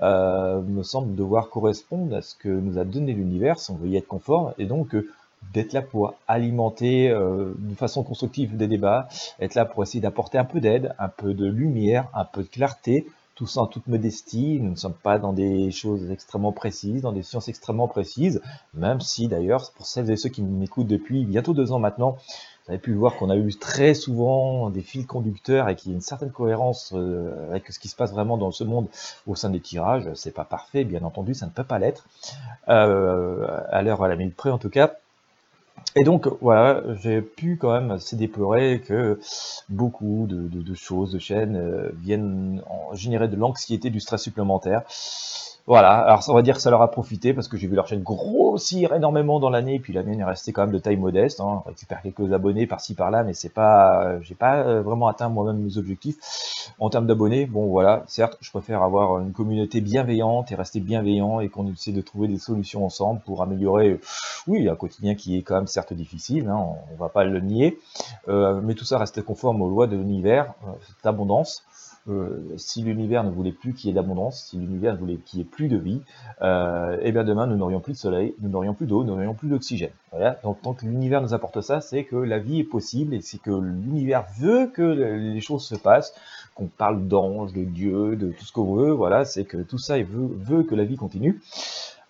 euh, 0.02 0.62
me 0.62 0.84
semblent 0.84 1.16
devoir 1.16 1.50
correspondre 1.50 2.16
à 2.16 2.22
ce 2.22 2.36
que 2.36 2.50
nous 2.50 2.78
a 2.78 2.84
donné 2.84 3.14
l'univers, 3.14 3.60
si 3.60 3.72
on 3.72 3.76
veut 3.76 3.90
y 3.90 3.98
être 3.98 4.08
conforme, 4.08 4.54
et 4.58 4.66
donc 4.66 4.94
euh, 4.94 5.10
d'être 5.54 5.74
là 5.74 5.82
pour 5.82 6.14
alimenter 6.28 7.10
euh, 7.10 7.54
de 7.58 7.76
façon 7.76 8.04
constructive 8.04 8.56
des 8.56 8.68
débats, 8.68 9.08
être 9.40 9.56
là 9.56 9.66
pour 9.66 9.84
essayer 9.84 10.02
d'apporter 10.02 10.38
un 10.38 10.46
peu 10.46 10.60
d'aide, 10.60 10.94
un 11.00 11.10
peu 11.10 11.34
de 11.34 11.46
lumière, 11.46 12.08
un 12.14 12.26
peu 12.26 12.44
de 12.44 12.48
clarté, 12.48 13.08
tout 13.36 13.48
ça 13.48 13.62
en 13.62 13.68
toute 13.68 13.88
modestie. 13.88 14.60
Nous 14.62 14.72
ne 14.72 14.76
sommes 14.76 14.94
pas 14.94 15.20
dans 15.20 15.34
des 15.34 15.72
choses 15.72 16.10
extrêmement 16.12 16.52
précises, 16.52 17.02
dans 17.02 17.12
des 17.12 17.24
sciences 17.24 17.48
extrêmement 17.48 17.88
précises, 17.88 18.42
même 18.74 19.02
si 19.02 19.28
d'ailleurs, 19.28 19.72
pour 19.76 19.86
celles 19.86 20.10
et 20.12 20.18
ceux 20.18 20.30
qui 20.30 20.42
m'écoutent 20.42 20.88
depuis 20.88 21.26
bientôt 21.26 21.54
deux 21.54 21.72
ans 21.72 21.80
maintenant, 21.80 22.18
vous 22.66 22.72
avez 22.72 22.80
pu 22.80 22.94
voir 22.94 23.18
qu'on 23.18 23.30
a 23.30 23.36
eu 23.36 23.54
très 23.56 23.94
souvent 23.94 24.70
des 24.70 24.82
fils 24.82 25.06
conducteurs 25.06 25.68
et 25.68 25.76
qu'il 25.76 25.92
y 25.92 25.94
a 25.94 25.96
une 25.96 26.02
certaine 26.02 26.32
cohérence 26.32 26.94
euh, 26.96 27.50
avec 27.50 27.70
ce 27.70 27.78
qui 27.78 27.90
se 27.90 27.96
passe 27.96 28.12
vraiment 28.14 28.38
dans 28.38 28.52
ce 28.52 28.64
monde 28.64 28.88
au 29.28 29.36
sein 29.36 29.50
des 29.50 29.60
tirages. 29.60 30.10
C'est 30.16 30.34
pas 30.34 30.46
parfait, 30.46 30.86
bien 30.86 31.04
entendu, 31.04 31.34
ça 31.34 31.46
ne 31.46 31.52
peut 31.52 31.66
pas 31.66 31.78
l'être. 31.78 32.08
Euh, 32.70 33.60
à 33.70 33.82
l'heure 33.82 34.02
à 34.02 34.08
la 34.08 34.16
minute 34.16 34.36
près, 34.36 34.50
en 34.50 34.60
tout 34.60 34.70
cas. 34.70 34.94
Et 35.96 36.04
donc 36.04 36.28
voilà, 36.42 36.82
j'ai 37.02 37.22
pu 37.22 37.58
quand 37.58 37.72
même 37.72 37.92
assez 37.92 38.16
déplorer 38.16 38.82
que 38.86 39.20
beaucoup 39.70 40.26
de, 40.28 40.74
choses, 40.74 41.12
de 41.12 41.20
chaînes 41.20 41.56
euh, 41.56 41.92
viennent 41.94 42.64
générer 42.94 43.28
de 43.28 43.36
l'anxiété, 43.36 43.92
du 43.92 44.00
stress 44.00 44.24
supplémentaire. 44.24 44.82
Voilà, 45.66 45.94
alors 45.94 46.22
on 46.28 46.34
va 46.34 46.42
dire 46.42 46.56
que 46.56 46.62
ça 46.62 46.70
leur 46.72 46.82
a 46.82 46.92
profité 46.92 47.34
parce 47.34 47.48
que 47.48 47.56
j'ai 47.56 47.68
vu 47.68 47.76
leur 47.76 47.88
chaîne 47.88 48.04
grossir 48.04 48.92
énormément 48.94 49.40
dans 49.40 49.50
l'année, 49.50 49.80
puis 49.80 49.94
la 49.94 50.04
mienne 50.04 50.20
est 50.20 50.26
restée 50.26 50.52
quand 50.52 50.64
même 50.64 50.74
de 50.74 50.78
taille 50.78 50.98
modeste. 50.98 51.40
Hein. 51.40 51.62
On 51.66 51.70
récupère 51.70 52.02
quelques 52.02 52.34
abonnés 52.34 52.68
par-ci 52.68 52.96
par-là, 52.96 53.24
mais 53.24 53.34
c'est 53.34 53.54
pas, 53.54 54.20
j'ai 54.20 54.36
pas 54.36 54.58
euh, 54.58 54.82
vraiment 54.82 55.08
atteint 55.08 55.30
moi-même 55.30 55.64
mes 55.64 55.78
objectifs 55.78 56.18
en 56.80 56.90
termes 56.90 57.08
d'abonnés. 57.08 57.46
Bon 57.46 57.68
voilà, 57.68 58.04
certes, 58.08 58.38
je 58.42 58.52
préfère 58.52 58.84
avoir 58.84 59.20
une 59.20 59.32
communauté 59.32 59.80
bienveillante 59.80 60.52
et 60.52 60.56
rester 60.56 60.82
bienveillant 60.82 61.40
et 61.40 61.48
qu'on 61.48 61.72
essaie 61.72 61.94
de 61.94 62.02
trouver 62.02 62.28
des 62.28 62.40
solutions 62.40 62.86
ensemble 62.86 63.22
pour 63.22 63.42
améliorer, 63.42 64.02
oui, 64.48 64.68
un 64.68 64.76
quotidien 64.76 65.16
qui 65.16 65.38
est 65.38 65.44
quand 65.44 65.56
même 65.56 65.68
certes 65.68 65.94
difficile, 65.94 66.50
hein, 66.50 66.62
on, 66.92 67.02
va 67.02 67.08
pas 67.08 67.24
le 67.24 67.40
nier, 67.40 67.80
euh, 68.28 68.60
mais 68.62 68.74
tout 68.74 68.84
ça 68.84 68.98
reste 68.98 69.22
conforme 69.22 69.62
aux 69.62 69.70
lois 69.70 69.88
de 69.88 69.96
l'univers, 69.96 70.54
euh, 70.68 70.72
cette 70.88 71.06
abondance. 71.06 71.64
Euh, 72.10 72.54
si 72.58 72.82
l'univers 72.82 73.24
ne 73.24 73.32
voulait 73.32 73.54
plus 73.54 73.74
qu'il 73.74 73.90
y 73.90 73.92
ait 73.92 73.96
d'abondance, 73.96 74.48
si 74.50 74.58
l'univers 74.58 74.98
voulait 74.98 75.18
qu'il 75.18 75.40
y 75.40 75.42
ait 75.42 75.46
plus 75.46 75.70
de 75.70 75.78
vie, 75.78 76.02
euh, 76.42 76.98
et 76.98 77.08
eh 77.08 77.12
bien 77.14 77.24
demain 77.24 77.48
nous 77.48 77.56
n'aurions 77.56 77.80
plus 77.80 77.94
de 77.94 77.98
soleil, 77.98 78.36
nous 78.42 78.50
n'aurions 78.50 78.74
plus 78.74 78.88
d'eau, 78.88 79.04
nous 79.04 79.14
n'aurions 79.14 79.34
plus 79.34 79.48
d'oxygène. 79.48 79.92
Voilà. 80.12 80.38
Donc 80.44 80.62
tant 80.62 80.74
que 80.74 80.86
l'univers 80.86 81.22
nous 81.22 81.34
apporte 81.34 81.62
ça, 81.62 81.80
c'est 81.80 82.04
que 82.04 82.18
la 82.18 82.40
vie 82.40 82.60
est 82.60 82.66
possible 82.66 83.14
et 83.14 83.22
c'est 83.22 83.42
que 83.42 83.52
l'univers 83.52 84.26
veut 84.38 84.68
que 84.68 84.82
les 84.82 85.42
choses 85.42 85.66
se 85.66 85.76
passent, 85.76 86.14
qu'on 86.56 86.68
parle 86.68 87.08
d'ange, 87.08 87.54
de 87.54 87.64
Dieu, 87.64 88.18
de 88.18 88.32
tout 88.32 88.44
ce 88.44 88.52
qu'on 88.52 88.76
veut. 88.76 88.92
Voilà, 88.92 89.24
c'est 89.24 89.46
que 89.46 89.58
tout 89.58 89.78
ça 89.78 89.98
veut, 89.98 90.30
veut 90.30 90.64
que 90.64 90.76
la 90.76 90.84
vie 90.84 90.98
continue. 90.98 91.42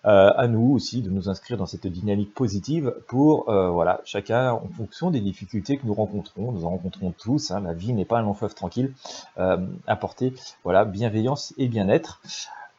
Euh, 0.06 0.30
à 0.36 0.48
nous 0.48 0.72
aussi 0.72 1.00
de 1.00 1.08
nous 1.08 1.30
inscrire 1.30 1.56
dans 1.56 1.64
cette 1.64 1.86
dynamique 1.86 2.34
positive 2.34 2.94
pour, 3.06 3.48
euh, 3.48 3.70
voilà, 3.70 4.02
chacun 4.04 4.52
en 4.52 4.68
fonction 4.76 5.10
des 5.10 5.20
difficultés 5.20 5.78
que 5.78 5.86
nous 5.86 5.94
rencontrons, 5.94 6.52
nous 6.52 6.66
en 6.66 6.70
rencontrons 6.70 7.14
tous, 7.16 7.50
hein, 7.50 7.60
la 7.60 7.72
vie 7.72 7.94
n'est 7.94 8.04
pas 8.04 8.18
un 8.18 8.22
long 8.22 8.34
fleuve 8.34 8.54
tranquille, 8.54 8.92
euh, 9.38 9.56
apporter, 9.86 10.34
voilà, 10.62 10.84
bienveillance 10.84 11.54
et 11.56 11.68
bien-être. 11.68 12.20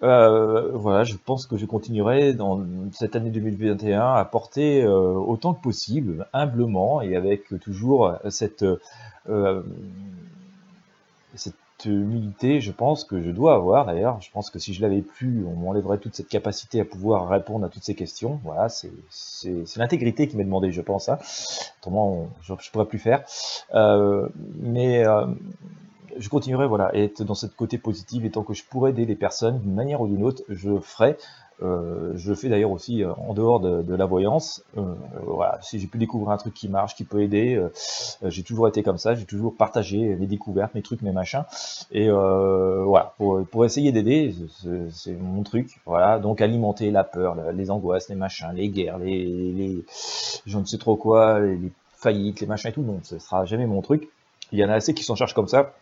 voilà, 0.01 1.03
je 1.03 1.15
pense 1.15 1.47
que 1.47 1.57
je 1.57 1.65
continuerai 1.65 2.33
dans 2.35 2.63
cette 2.91 3.15
année 3.15 3.31
2021 3.31 4.13
à 4.13 4.25
porter 4.25 4.85
autant 4.85 5.55
que 5.55 5.61
possible, 5.63 6.27
humblement 6.31 7.01
et 7.01 7.15
avec 7.15 7.47
toujours 7.59 8.13
cette 8.29 8.63
humilité, 11.83 12.61
je 12.61 12.71
pense 12.71 13.03
que 13.03 13.21
je 13.21 13.31
dois 13.31 13.55
avoir 13.55 13.85
d'ailleurs. 13.85 14.21
Je 14.21 14.31
pense 14.31 14.49
que 14.49 14.59
si 14.59 14.73
je 14.73 14.81
l'avais 14.81 15.01
plus, 15.01 15.45
on 15.45 15.55
m'enlèverait 15.55 15.97
toute 15.97 16.15
cette 16.15 16.29
capacité 16.29 16.79
à 16.79 16.85
pouvoir 16.85 17.27
répondre 17.27 17.65
à 17.65 17.69
toutes 17.69 17.83
ces 17.83 17.95
questions. 17.95 18.39
Voilà, 18.43 18.69
c'est 18.69 18.91
l'intégrité 19.75 20.27
qui 20.27 20.37
m'est 20.37 20.45
demandé, 20.45 20.71
je 20.71 20.81
pense. 20.81 21.09
Hein. 21.09 21.17
Autrement, 21.81 22.29
je 22.41 22.71
pourrais 22.71 22.85
plus 22.85 22.99
faire. 22.99 23.23
Euh, 23.73 24.29
mais 24.59 25.05
euh, 25.05 25.25
je 26.17 26.29
continuerai 26.29 26.67
voilà, 26.67 26.95
être 26.95 27.23
dans 27.23 27.35
cette 27.35 27.55
côté 27.55 27.77
positif 27.77 28.23
et 28.23 28.31
tant 28.31 28.43
que 28.43 28.53
je 28.53 28.63
pourrais 28.63 28.91
aider 28.91 29.05
les 29.05 29.15
personnes 29.15 29.59
d'une 29.59 29.73
manière 29.73 30.01
ou 30.01 30.07
d'une 30.07 30.23
autre, 30.23 30.43
je 30.49 30.79
ferai. 30.79 31.17
Euh, 31.63 32.11
je 32.15 32.33
fais 32.33 32.49
d'ailleurs 32.49 32.71
aussi 32.71 33.01
euh, 33.01 33.13
en 33.13 33.33
dehors 33.33 33.59
de, 33.59 33.95
la 33.95 34.05
voyance. 34.05 34.63
Euh, 34.77 34.93
voilà, 35.23 35.57
si 35.61 35.79
j'ai 35.79 35.87
pu 35.87 35.97
découvrir 35.97 36.31
un 36.31 36.37
truc 36.37 36.53
qui 36.53 36.67
marche, 36.67 36.95
qui 36.95 37.05
peut 37.05 37.21
aider, 37.21 37.61
j'ai 38.23 38.43
toujours 38.43 38.67
été 38.67 38.83
comme 38.83 38.97
ça. 38.97 39.15
J'ai 39.15 39.25
toujours 39.25 39.55
partagé 39.55 40.15
mes 40.15 40.27
découvertes, 40.27 40.75
mes 40.75 40.81
trucs, 40.81 41.01
mes 41.01 41.11
machins. 41.11 41.43
Et 41.91 42.09
voilà, 42.09 43.13
pour, 43.17 43.45
pour 43.47 43.65
essayer 43.65 43.91
d'aider, 43.91 44.35
c'est 44.91 45.13
mon 45.13 45.43
truc. 45.43 45.79
Voilà, 45.85 46.19
donc 46.19 46.41
alimenter 46.41 46.91
la 46.91 47.03
peur, 47.03 47.35
les 47.53 47.71
angoisses, 47.71 48.09
les 48.09 48.15
machins, 48.15 48.51
les 48.53 48.69
guerres, 48.69 48.97
les, 48.97 49.25
les 49.25 49.85
je 50.45 50.57
ne 50.57 50.65
sais 50.65 50.77
trop 50.77 50.95
quoi, 50.95 51.39
les, 51.39 51.55
les 51.55 51.71
faillites, 51.93 52.41
les 52.41 52.47
machins 52.47 52.69
et 52.69 52.73
tout. 52.73 52.81
Non, 52.81 52.99
ce 53.03 53.19
sera 53.19 53.45
jamais 53.45 53.65
mon 53.65 53.81
truc. 53.81 54.09
Il 54.51 54.59
y 54.59 54.65
en 54.65 54.69
a 54.69 54.73
assez 54.73 54.93
qui 54.93 55.03
s'en 55.03 55.15
chargent 55.15 55.33
comme 55.33 55.47
ça. 55.47 55.73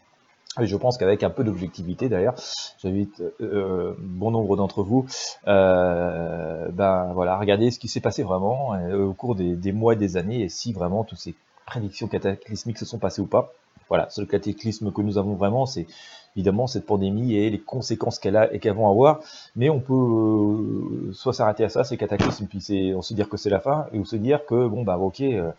Et 0.62 0.67
je 0.67 0.75
pense 0.75 0.98
qu'avec 0.98 1.24
un 1.24 1.31
peu 1.31 1.43
d'objectivité 1.43 2.10
d'ailleurs, 2.10 2.36
j'invite 2.81 3.22
euh, 3.22 3.31
euh, 3.41 3.95
bon 3.98 4.29
nombre 4.31 4.55
d'entre 4.55 4.83
vous, 4.83 5.05
euh, 5.48 6.69
ben 6.69 7.12
voilà, 7.13 7.38
regarder 7.38 7.72
ce 7.72 7.79
qui 7.79 7.88
s'est 7.88 8.01
passé 8.01 8.22
vraiment 8.22 8.75
euh, 8.75 9.03
au 9.03 9.13
cours 9.13 9.36
des, 9.36 9.55
des, 9.55 9.72
mois 9.72 9.93
et 9.93 9.95
des 9.95 10.15
années, 10.15 10.43
et 10.43 10.50
si 10.50 10.72
vraiment 10.72 11.03
toutes 11.03 11.17
ces 11.17 11.33
prédictions 11.65 12.07
cataclysmiques 12.07 12.77
se 12.77 12.86
sont 12.86 13.00
passées 13.00 13.22
ou 13.22 13.25
pas. 13.25 13.51
Voilà, 13.89 14.07
le 14.17 14.25
cataclysme 14.25 14.91
que 14.91 15.01
nous 15.01 15.17
avons 15.17 15.33
vraiment, 15.33 15.65
c'est 15.65 15.88
évidemment 16.35 16.67
cette 16.67 16.85
pandémie 16.85 17.35
et 17.35 17.49
les 17.49 17.59
conséquences 17.59 18.19
qu'elle 18.19 18.35
a 18.35 18.53
et 18.53 18.59
qu'elles 18.59 18.73
vont 18.73 18.89
avoir. 18.89 19.19
Mais 19.55 19.69
on 19.69 19.79
peut 19.79 19.93
euh, 19.93 21.13
soit 21.13 21.33
s'arrêter 21.33 21.63
à 21.63 21.69
ça, 21.69 21.83
c'est 21.83 21.97
cataclysme, 21.97 22.47
puis 22.47 22.93
on 22.95 23.01
se 23.01 23.13
dire 23.13 23.29
que 23.29 23.37
c'est 23.37 23.49
la 23.49 23.59
fin, 23.59 23.85
et 23.93 23.99
ou 23.99 24.05
se 24.05 24.15
dire 24.15 24.45
que 24.45 24.67
bon 24.67 24.83
bah 24.83 24.97
ok, 24.97 25.21
euh, 25.21 25.51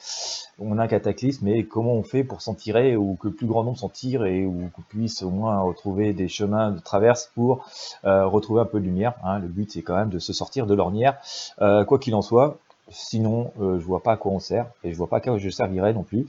on 0.58 0.78
a 0.78 0.84
un 0.84 0.88
cataclysme, 0.88 1.44
mais 1.44 1.64
comment 1.64 1.92
on 1.92 2.02
fait 2.02 2.24
pour 2.24 2.42
s'en 2.42 2.54
tirer 2.54 2.96
ou 2.96 3.16
que 3.20 3.28
le 3.28 3.34
plus 3.34 3.46
grand 3.46 3.64
nombre 3.64 3.78
s'en 3.78 3.88
tire 3.88 4.24
et 4.24 4.44
ou 4.44 4.70
qu'on 4.74 4.82
puisse 4.82 5.22
au 5.22 5.30
moins 5.30 5.60
retrouver 5.60 6.12
des 6.12 6.28
chemins 6.28 6.70
de 6.70 6.80
traverse 6.80 7.30
pour 7.34 7.66
euh, 8.04 8.26
retrouver 8.26 8.60
un 8.60 8.64
peu 8.66 8.80
de 8.80 8.84
lumière. 8.84 9.14
Hein. 9.24 9.38
Le 9.38 9.48
but 9.48 9.70
c'est 9.70 9.82
quand 9.82 9.96
même 9.96 10.10
de 10.10 10.18
se 10.18 10.32
sortir 10.32 10.66
de 10.66 10.74
l'ornière, 10.74 11.18
quoi 11.58 11.98
qu'il 11.98 12.14
en 12.14 12.22
soit. 12.22 12.58
Sinon, 12.90 13.50
je 13.58 13.82
vois 13.82 14.02
pas 14.02 14.12
à 14.12 14.16
quoi 14.18 14.32
on 14.32 14.40
sert, 14.40 14.66
et 14.84 14.92
je 14.92 14.96
vois 14.96 15.06
pas 15.06 15.16
à 15.16 15.20
quoi 15.20 15.38
je 15.38 15.48
servirais 15.48 15.94
non 15.94 16.02
plus. 16.02 16.26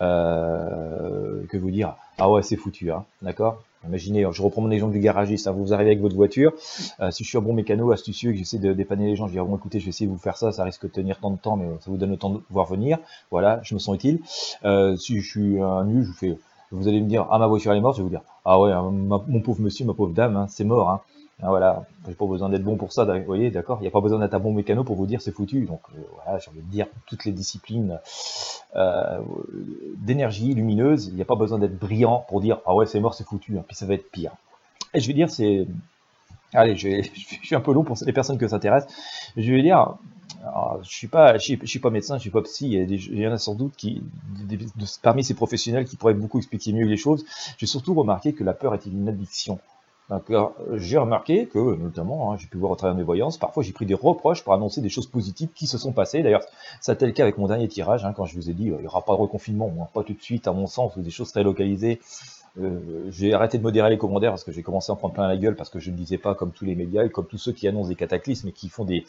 Que 0.00 1.56
vous 1.58 1.70
dire? 1.70 1.96
Ah 2.16 2.30
ouais, 2.30 2.42
c'est 2.42 2.56
foutu, 2.56 2.90
hein, 2.90 3.04
d'accord? 3.20 3.62
Imaginez, 3.86 4.26
je 4.32 4.42
reprends 4.42 4.62
mon 4.62 4.70
exemple 4.70 4.92
du 4.92 5.00
garagiste, 5.00 5.46
hein, 5.46 5.52
vous 5.52 5.72
arrivez 5.72 5.90
avec 5.90 6.00
votre 6.00 6.16
voiture, 6.16 6.52
euh, 7.00 7.10
si 7.10 7.24
je 7.24 7.28
suis 7.28 7.38
un 7.38 7.40
bon 7.40 7.52
mécano, 7.52 7.90
astucieux, 7.92 8.32
que 8.32 8.38
j'essaie 8.38 8.58
de 8.58 8.72
dépanner 8.72 9.06
les 9.06 9.16
gens, 9.16 9.26
je 9.26 9.32
dis, 9.32 9.38
bon 9.38 9.56
écoutez, 9.56 9.80
je 9.80 9.84
vais 9.84 9.90
essayer 9.90 10.06
de 10.06 10.12
vous 10.12 10.18
faire 10.18 10.36
ça, 10.36 10.52
ça 10.52 10.64
risque 10.64 10.82
de 10.82 10.88
tenir 10.88 11.18
tant 11.18 11.30
de 11.30 11.38
temps, 11.38 11.56
mais 11.56 11.66
ça 11.80 11.90
vous 11.90 11.96
donne 11.96 12.10
le 12.10 12.16
temps 12.16 12.30
de 12.30 12.40
voir 12.50 12.66
venir, 12.66 12.98
voilà, 13.30 13.60
je 13.62 13.74
me 13.74 13.78
sens 13.78 13.94
utile. 13.94 14.20
si 14.24 15.20
je 15.20 15.28
suis 15.28 15.60
un 15.60 15.84
nu, 15.84 16.02
je 16.02 16.08
vous 16.08 16.14
fais, 16.14 16.38
vous 16.70 16.88
allez 16.88 17.00
me 17.00 17.08
dire, 17.08 17.26
ah 17.30 17.38
ma 17.38 17.46
voiture 17.46 17.72
elle 17.72 17.78
est 17.78 17.82
morte, 17.82 17.96
je 17.96 18.02
vais 18.02 18.04
vous 18.04 18.10
dire, 18.10 18.22
ah 18.44 18.60
ouais, 18.60 18.72
hein, 18.72 18.90
mon 18.90 19.40
pauvre 19.40 19.60
monsieur, 19.60 19.84
ma 19.84 19.94
pauvre 19.94 20.12
dame, 20.12 20.36
hein, 20.36 20.46
c'est 20.48 20.64
mort, 20.64 20.90
hein. 20.90 21.00
Ah, 21.40 21.50
voilà, 21.50 21.84
j'ai 22.08 22.14
pas 22.14 22.26
besoin 22.26 22.48
d'être 22.48 22.64
bon 22.64 22.76
pour 22.76 22.92
ça, 22.92 23.04
vous 23.04 23.24
voyez, 23.24 23.52
d'accord 23.52 23.78
Il 23.78 23.82
n'y 23.82 23.88
a 23.88 23.92
pas 23.92 24.00
besoin 24.00 24.18
d'être 24.18 24.34
un 24.34 24.40
bon 24.40 24.52
mécano 24.52 24.82
pour 24.82 24.96
vous 24.96 25.06
dire 25.06 25.22
c'est 25.22 25.30
foutu. 25.30 25.66
Donc 25.66 25.80
euh, 25.94 26.00
voilà, 26.14 26.40
j'ai 26.40 26.50
envie 26.50 26.62
de 26.62 26.70
dire 26.70 26.88
toutes 27.06 27.24
les 27.24 27.30
disciplines 27.30 28.00
euh, 28.76 29.18
d'énergie 29.96 30.54
lumineuse, 30.54 31.06
il 31.06 31.14
n'y 31.14 31.22
a 31.22 31.24
pas 31.24 31.36
besoin 31.36 31.58
d'être 31.58 31.78
brillant 31.78 32.24
pour 32.28 32.40
dire 32.40 32.58
ah 32.66 32.74
ouais 32.74 32.86
c'est 32.86 33.00
mort, 33.00 33.14
c'est 33.14 33.24
foutu, 33.24 33.58
hein, 33.58 33.64
puis 33.66 33.76
ça 33.76 33.86
va 33.86 33.94
être 33.94 34.10
pire. 34.10 34.32
Et 34.94 35.00
je 35.00 35.06
vais 35.06 35.14
dire 35.14 35.30
c'est, 35.30 35.66
allez, 36.52 36.76
je, 36.76 37.02
suis 37.42 37.54
un 37.54 37.60
peu 37.60 37.72
long 37.72 37.84
pour 37.84 37.96
les 38.04 38.12
personnes 38.12 38.38
que 38.38 38.48
ça 38.48 38.56
intéresse. 38.56 38.86
Je 39.36 39.52
vais 39.52 39.62
dire, 39.62 39.96
je 40.82 40.88
suis 40.88 41.06
pas, 41.06 41.38
je 41.38 41.56
suis, 41.64 41.78
pas 41.78 41.90
médecin, 41.90 42.16
je 42.16 42.22
suis 42.22 42.30
pas 42.30 42.42
psy. 42.42 42.72
Il 42.72 43.18
y, 43.18 43.26
en 43.26 43.32
a 43.32 43.38
sans 43.38 43.54
doute 43.54 43.74
qui, 43.76 44.02
parmi 45.02 45.24
ces 45.24 45.34
professionnels, 45.34 45.84
qui 45.84 45.96
pourraient 45.96 46.14
beaucoup 46.14 46.38
expliquer 46.38 46.72
mieux 46.72 46.86
les 46.86 46.96
choses. 46.96 47.24
J'ai 47.56 47.66
surtout 47.66 47.94
remarqué 47.94 48.32
que 48.32 48.44
la 48.44 48.52
peur 48.52 48.74
est 48.74 48.86
une 48.86 49.08
addiction. 49.08 49.58
J'ai 50.74 50.96
remarqué 50.96 51.46
que, 51.46 51.76
notamment, 51.76 52.32
hein, 52.32 52.36
j'ai 52.38 52.46
pu 52.46 52.56
voir 52.56 52.72
au 52.72 52.76
travers 52.76 52.94
de 52.94 53.00
mes 53.00 53.04
voyances, 53.04 53.36
parfois 53.36 53.62
j'ai 53.62 53.72
pris 53.72 53.84
des 53.84 53.94
reproches 53.94 54.42
pour 54.42 54.54
annoncer 54.54 54.80
des 54.80 54.88
choses 54.88 55.06
positives 55.06 55.50
qui 55.54 55.66
se 55.66 55.76
sont 55.76 55.92
passées. 55.92 56.22
D'ailleurs, 56.22 56.44
ça 56.80 56.92
a 56.92 56.94
été 56.94 57.04
le 57.04 57.12
cas 57.12 57.24
avec 57.24 57.36
mon 57.36 57.46
dernier 57.46 57.68
tirage, 57.68 58.06
hein, 58.06 58.14
quand 58.16 58.24
je 58.24 58.34
vous 58.34 58.48
ai 58.48 58.54
dit, 58.54 58.70
euh, 58.70 58.76
il 58.78 58.82
n'y 58.82 58.86
aura 58.86 59.02
pas 59.02 59.12
de 59.12 59.18
reconfinement, 59.18 59.68
moi, 59.68 59.90
pas 59.92 60.02
tout 60.02 60.14
de 60.14 60.22
suite, 60.22 60.48
à 60.48 60.52
mon 60.52 60.66
sens, 60.66 60.96
ou 60.96 61.02
des 61.02 61.10
choses 61.10 61.30
très 61.30 61.42
localisées. 61.42 62.00
Euh, 62.58 63.04
j'ai 63.10 63.34
arrêté 63.34 63.58
de 63.58 63.62
modérer 63.62 63.90
les 63.90 63.98
commentaires 63.98 64.32
parce 64.32 64.44
que 64.44 64.52
j'ai 64.52 64.62
commencé 64.62 64.90
à 64.90 64.94
en 64.94 64.96
prendre 64.96 65.14
plein 65.14 65.28
la 65.28 65.36
gueule 65.36 65.54
parce 65.54 65.70
que 65.70 65.78
je 65.78 65.90
ne 65.90 65.96
disais 65.96 66.18
pas 66.18 66.34
comme 66.34 66.50
tous 66.50 66.64
les 66.64 66.74
médias 66.74 67.04
et 67.04 67.10
comme 67.10 67.26
tous 67.26 67.38
ceux 67.38 67.52
qui 67.52 67.68
annoncent 67.68 67.88
des 67.88 67.94
cataclysmes 67.94 68.48
et 68.48 68.52
qui 68.52 68.68
font 68.68 68.84
des, 68.84 69.04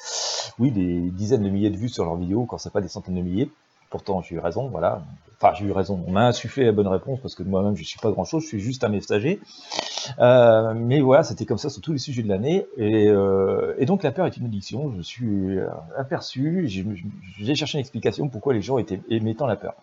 oui, 0.60 0.72
des 0.72 1.10
dizaines 1.10 1.44
de 1.44 1.50
milliers 1.50 1.70
de 1.70 1.78
vues 1.78 1.90
sur 1.90 2.04
leurs 2.04 2.18
vidéos 2.18 2.46
quand 2.46 2.58
c'est 2.58 2.72
pas 2.72 2.82
des 2.82 2.90
centaines 2.90 3.16
de 3.16 3.22
milliers. 3.22 3.50
Pourtant, 3.90 4.22
j'ai 4.22 4.36
eu 4.36 4.40
raison, 4.40 4.68
voilà. 4.68 5.02
Enfin, 5.42 5.54
j'ai 5.56 5.66
eu 5.66 5.72
raison. 5.72 6.04
On 6.06 6.12
m'a 6.12 6.28
insufflé 6.28 6.66
la 6.66 6.74
bonne 6.74 6.88
réponse 6.88 7.20
parce 7.22 7.34
que 7.34 7.44
moi-même, 7.44 7.76
je 7.76 7.84
suis 7.84 8.00
pas 8.00 8.12
grand-chose, 8.12 8.44
je 8.44 8.48
suis 8.50 8.60
juste 8.60 8.84
un 8.84 8.90
messager. 8.90 9.40
Euh, 10.20 10.74
mais 10.76 11.00
voilà, 11.00 11.24
c'était 11.24 11.46
comme 11.46 11.58
ça 11.58 11.70
sur 11.70 11.82
tous 11.82 11.94
les 11.94 11.98
sujets 11.98 12.24
de 12.24 12.28
l'année. 12.28 12.66
Et, 12.78 13.08
euh, 13.08 13.74
donc, 13.86 14.04
la 14.04 14.12
peur 14.12 14.26
est 14.26 14.36
une 14.36 14.46
addiction. 14.46 14.94
Je 14.98 15.02
suis 15.02 15.58
aperçu, 15.98 16.68
j'ai 16.68 17.56
cherché 17.56 17.78
une 17.78 17.80
explication 17.80 18.28
pourquoi 18.28 18.54
les 18.54 18.62
gens 18.62 18.78
étaient 18.80 19.02
émettant 19.10 19.48
la 19.48 19.56
peur. 19.56 19.76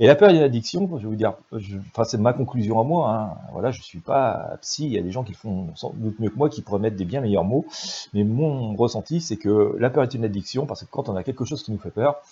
Et 0.00 0.06
la 0.06 0.14
peur 0.14 0.30
est 0.30 0.36
une 0.36 0.42
addiction, 0.42 0.88
je 0.96 1.02
vais 1.02 1.08
vous 1.08 1.14
dire, 1.14 1.34
enfin, 1.52 2.04
c'est 2.04 2.16
ma 2.16 2.32
conclusion 2.32 2.80
à 2.80 2.84
moi. 2.84 3.10
Hein. 3.10 3.36
Voilà, 3.52 3.70
je 3.70 3.82
suis 3.82 4.00
pas 4.00 4.56
psy. 4.62 4.86
Il 4.86 4.92
y 4.92 4.98
a 4.98 5.02
des 5.02 5.10
gens 5.10 5.24
qui 5.24 5.34
font 5.34 5.68
sans 5.76 5.92
doute 5.94 6.18
mieux 6.20 6.30
que 6.30 6.36
moi, 6.36 6.48
qui 6.48 6.62
pourraient 6.62 6.78
mettre 6.78 6.96
des 6.96 7.04
bien 7.04 7.20
meilleurs 7.20 7.44
mots. 7.44 7.66
Mais 8.14 8.24
mon 8.24 8.74
ressenti, 8.76 9.20
c'est 9.20 9.36
que 9.36 9.76
la 9.78 9.90
peur 9.90 10.02
est 10.02 10.14
une 10.14 10.24
addiction 10.24 10.64
parce 10.64 10.84
que 10.84 10.90
quand 10.90 11.10
on 11.10 11.16
a 11.16 11.22
quelque 11.22 11.44
chose 11.44 11.62
qui 11.62 11.70
nous 11.70 11.78
fait 11.78 11.90
peur, 11.90 12.22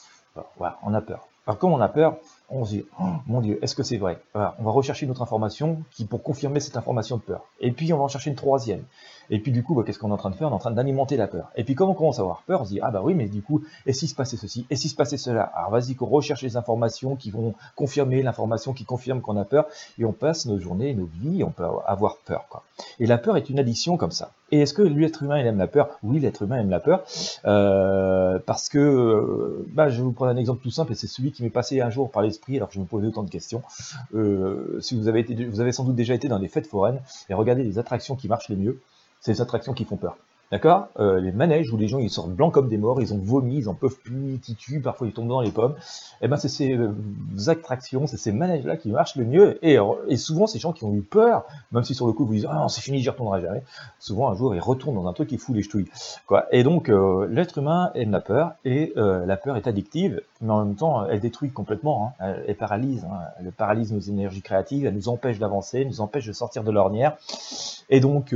voilà, 0.57 0.78
on 0.83 0.95
a 0.95 1.00
peur. 1.00 1.26
Alors 1.47 1.59
comme 1.59 1.73
on 1.73 1.80
a 1.80 1.88
peur, 1.88 2.16
on 2.50 2.64
se 2.64 2.71
dit, 2.71 2.85
oh, 3.00 3.05
mon 3.26 3.40
Dieu, 3.40 3.59
est-ce 3.62 3.75
que 3.75 3.83
c'est 3.83 3.99
vrai? 3.99 4.21
On 4.35 4.64
va 4.64 4.71
rechercher 4.71 5.05
une 5.07 5.12
autre 5.12 5.23
information 5.23 5.83
qui 5.90 6.05
pour 6.05 6.23
confirmer 6.23 6.61
cette 6.61 6.76
information 6.76 7.17
de 7.17 7.23
peur. 7.23 7.45
Et 7.61 7.73
puis 7.73 7.93
on 7.93 7.99
va 7.99 8.05
en 8.05 8.09
chercher 8.09 8.31
une 8.31 8.37
troisième. 8.37 8.85
Et 9.31 9.40
puis 9.40 9.52
du 9.52 9.62
coup, 9.62 9.75
bah, 9.75 9.83
qu'est-ce 9.85 9.99
qu'on 9.99 10.09
est 10.09 10.14
en 10.14 10.17
train 10.17 10.31
de 10.31 10.35
faire? 10.35 10.49
On 10.49 10.52
est 10.52 10.55
en 10.55 10.59
train 10.59 10.71
d'alimenter 10.71 11.19
la 11.19 11.28
peur. 11.28 11.50
Et 11.57 11.64
puis 11.64 11.75
quand 11.75 11.87
on 11.87 11.93
commence 11.93 12.19
à 12.19 12.23
avoir 12.23 12.43
peur, 12.43 12.62
on 12.62 12.64
se 12.64 12.71
dit, 12.71 12.81
ah 12.83 12.90
bah 12.90 13.02
oui, 13.05 13.14
mais 13.14 13.28
du 13.28 13.43
coup, 13.43 13.62
et 13.85 13.93
si 13.93 14.09
se 14.09 14.14
passait 14.14 14.38
ceci? 14.38 14.67
Et 14.71 14.76
si 14.76 14.88
se 14.88 14.97
passait 14.97 15.19
cela? 15.19 15.43
Alors 15.43 15.71
vas-y, 15.71 15.95
qu'on 15.95 16.07
recherche 16.07 16.43
les 16.43 16.57
informations 16.57 17.14
qui 17.17 17.31
vont 17.31 17.55
confirmer 17.76 18.23
l'information 18.23 18.73
qui 18.73 18.85
confirme 18.85 19.21
qu'on 19.21 19.37
a 19.37 19.45
peur. 19.45 19.67
Et 19.99 20.07
on 20.07 20.12
passe 20.12 20.47
nos 20.47 20.59
journées, 20.59 20.95
nos 20.95 21.11
vies, 21.21 21.45
on 21.45 21.50
peut 21.50 21.67
avoir 21.87 22.17
peur. 22.25 22.47
Et 22.99 23.07
la 23.07 23.19
peur 23.19 23.37
est 23.37 23.50
une 23.50 23.59
addition 23.59 23.99
comme 23.99 24.12
ça. 24.12 24.33
Et 24.50 24.61
est-ce 24.61 24.73
que 24.73 24.81
l'être 24.81 25.23
humain 25.23 25.38
il 25.38 25.47
aime 25.47 25.59
la 25.59 25.67
peur? 25.67 25.90
Oui, 26.02 26.21
l'être 26.21 26.43
humain 26.43 26.61
aime 26.61 26.71
la 26.71 26.81
peur. 26.81 27.05
Euh, 27.45 28.38
parce 28.47 28.71
que, 28.71 28.78
euh, 28.78 29.67
bah, 29.75 29.90
je 29.90 29.99
vais 29.99 30.02
vous 30.05 30.12
prendre 30.12 30.31
un 30.31 30.37
exemple 30.37 30.62
tout 30.62 30.71
simple, 30.71 30.93
et 30.93 30.95
c'est 30.95 31.07
celui 31.07 31.33
qui 31.33 31.43
m'est 31.43 31.50
passé 31.50 31.83
un 31.83 31.90
jour 31.90 32.11
par 32.11 32.23
alors 32.49 32.68
que 32.68 32.75
je 32.75 32.80
me 32.80 32.85
posais 32.85 33.07
autant 33.07 33.23
de 33.23 33.30
questions. 33.30 33.62
Euh, 34.14 34.80
si 34.80 34.99
vous 34.99 35.09
avez, 35.09 35.21
été, 35.21 35.45
vous 35.45 35.61
avez 35.61 35.73
sans 35.73 35.85
doute 35.85 35.97
déjà 35.97 36.14
été 36.14 36.28
dans 36.28 36.38
des 36.38 36.49
fêtes 36.49 36.66
foraines, 36.66 37.00
et 37.28 37.35
regardez 37.35 37.62
les 37.64 37.78
attractions 37.78 38.16
qui 38.16 38.28
marchent 38.28 38.49
les 38.49 38.57
mieux, 38.57 38.80
c'est 39.21 39.33
les 39.33 39.40
attractions 39.40 39.75
qui 39.75 39.85
font 39.85 39.97
peur. 39.97 40.16
D'accord? 40.50 40.88
Euh, 40.99 41.21
Les 41.21 41.31
manèges 41.31 41.71
où 41.73 41.76
les 41.76 41.88
gens 41.88 41.99
ils 41.99 42.09
sortent 42.09 42.31
blancs 42.31 42.52
comme 42.52 42.69
des 42.69 42.78
morts, 42.78 43.02
ils 43.02 43.12
ont 43.12 43.19
vomi, 43.19 43.59
ils 43.59 43.69
en 43.69 43.75
peuvent 43.75 43.99
plus, 44.02 44.33
ils 44.35 44.40
tituent, 44.40 44.81
parfois 44.81 45.07
ils 45.07 45.12
tombent 45.12 45.28
dans 45.28 45.43
les 45.43 45.50
pommes. 45.50 45.75
Et 46.21 46.25
eh 46.25 46.28
ben 46.28 46.37
c'est 46.37 46.49
ces 46.49 46.75
euh, 46.75 46.90
attractions, 47.49 48.07
c'est 48.07 48.17
ces 48.17 48.33
manèges-là 48.33 48.79
qui 48.79 48.90
marchent 48.90 49.16
le 49.16 49.27
mieux. 49.27 49.59
Et, 49.62 49.77
et, 50.09 50.16
souvent 50.16 50.46
ces 50.46 50.59
gens 50.59 50.72
qui 50.72 50.85
ont 50.85 50.94
eu 50.94 51.03
peur, 51.03 51.44
même 51.70 51.85
si 51.85 51.94
sur 51.94 52.07
le 52.07 52.14
coup 52.14 52.25
vous 52.25 52.33
disent 52.33 52.46
ah 52.49 52.55
non 52.55 52.68
c'est 52.68 52.81
fini, 52.81 53.01
j'y 53.01 53.11
retournerai 53.11 53.42
jamais. 53.42 53.62
Souvent 53.99 54.31
un 54.31 54.35
jour 54.35 54.55
ils 54.55 54.61
retournent 54.61 54.94
dans 54.94 55.07
un 55.07 55.12
truc 55.12 55.29
qui 55.29 55.37
fout 55.37 55.55
les 55.55 55.62
ch'touilles. 55.62 55.90
Et 56.51 56.62
donc 56.62 56.88
euh, 56.88 57.29
l'être 57.31 57.59
humain 57.59 57.90
aime 57.94 58.11
la 58.11 58.20
peur 58.20 58.53
et 58.64 58.94
la 58.96 59.37
peur 59.37 59.57
est 59.57 59.66
addictive, 59.66 60.22
mais 60.40 60.51
en 60.51 60.64
même 60.64 60.77
temps 60.77 61.05
elle 61.07 61.20
détruit 61.20 61.51
complètement, 61.51 62.14
hein. 62.20 62.37
elle, 62.46 62.57
paralyse, 62.57 63.05
hein. 63.05 63.18
elle 63.38 63.53
paralyse 63.53 63.92
nos 63.92 64.01
énergies 64.01 64.42
créatives, 64.42 64.87
elle 64.87 64.94
nous 64.94 65.11
empêche 65.11 65.38
d'avancer, 65.38 65.85
nous 65.85 66.01
empêche 66.01 66.27
de 66.27 66.33
sortir 66.33 66.64
de 66.64 66.70
l'ornière. 66.70 67.16
Et 67.90 68.01
donc 68.01 68.35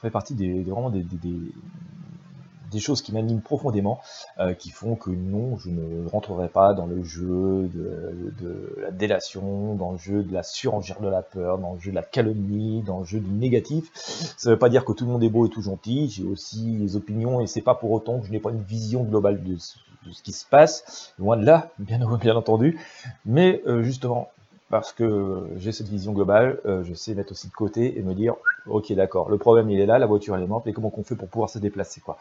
fait 0.00 0.10
partie 0.10 0.34
vraiment 0.62 0.90
des 0.90 0.99
des, 1.02 2.78
choses 2.78 3.02
qui 3.02 3.12
m'animent 3.12 3.40
profondément, 3.40 4.00
euh, 4.38 4.54
qui 4.54 4.70
font 4.70 4.94
que 4.94 5.10
non, 5.10 5.58
je 5.58 5.70
ne 5.70 6.08
rentrerai 6.08 6.48
pas 6.48 6.72
dans 6.72 6.86
le 6.86 7.02
jeu 7.02 7.68
de, 7.74 8.76
la 8.80 8.90
délation, 8.90 9.74
dans 9.74 9.92
le 9.92 9.98
jeu 9.98 10.22
de 10.22 10.32
la 10.32 10.42
surenchère 10.42 11.00
de 11.00 11.08
la 11.08 11.22
peur, 11.22 11.58
dans 11.58 11.74
le 11.74 11.80
jeu 11.80 11.90
de 11.90 11.96
la 11.96 12.02
calomnie, 12.02 12.82
dans 12.82 13.00
le 13.00 13.04
jeu 13.04 13.20
du 13.20 13.30
négatif. 13.30 13.90
Ça 13.94 14.48
ne 14.48 14.54
veut 14.54 14.58
pas 14.58 14.68
dire 14.68 14.84
que 14.84 14.92
tout 14.92 15.04
le 15.04 15.10
monde 15.10 15.24
est 15.24 15.28
beau 15.28 15.46
et 15.46 15.50
tout 15.50 15.62
gentil, 15.62 16.08
j'ai 16.10 16.24
aussi 16.24 16.76
les 16.78 16.96
opinions, 16.96 17.40
et 17.40 17.46
c'est 17.46 17.60
pas 17.60 17.74
pour 17.74 17.90
autant 17.90 18.20
que 18.20 18.26
je 18.26 18.32
n'ai 18.32 18.40
pas 18.40 18.50
une 18.50 18.62
vision 18.62 19.02
globale 19.02 19.42
de, 19.42 19.56
ce 19.58 20.22
qui 20.22 20.32
se 20.32 20.46
passe, 20.46 21.12
loin 21.18 21.36
de 21.36 21.44
là, 21.44 21.70
bien, 21.78 21.98
bien 22.20 22.36
entendu, 22.36 22.78
mais 23.24 23.62
euh, 23.66 23.82
justement, 23.82 24.28
parce 24.70 24.92
que 24.92 25.48
j'ai 25.56 25.72
cette 25.72 25.88
vision 25.88 26.12
globale, 26.12 26.60
euh, 26.64 26.84
je 26.84 26.94
sais 26.94 27.14
mettre 27.14 27.32
aussi 27.32 27.48
de 27.48 27.52
côté 27.52 27.98
et 27.98 28.02
me 28.02 28.14
dire, 28.14 28.34
ok 28.66 28.92
d'accord, 28.92 29.28
le 29.28 29.36
problème 29.36 29.68
il 29.68 29.80
est 29.80 29.86
là, 29.86 29.98
la 29.98 30.06
voiture 30.06 30.36
elle 30.36 30.44
est 30.44 30.46
morte, 30.46 30.66
et 30.68 30.72
comment 30.72 30.90
qu'on 30.90 31.02
fait 31.02 31.16
pour 31.16 31.28
pouvoir 31.28 31.50
se 31.50 31.58
déplacer 31.58 32.00
quoi. 32.00 32.16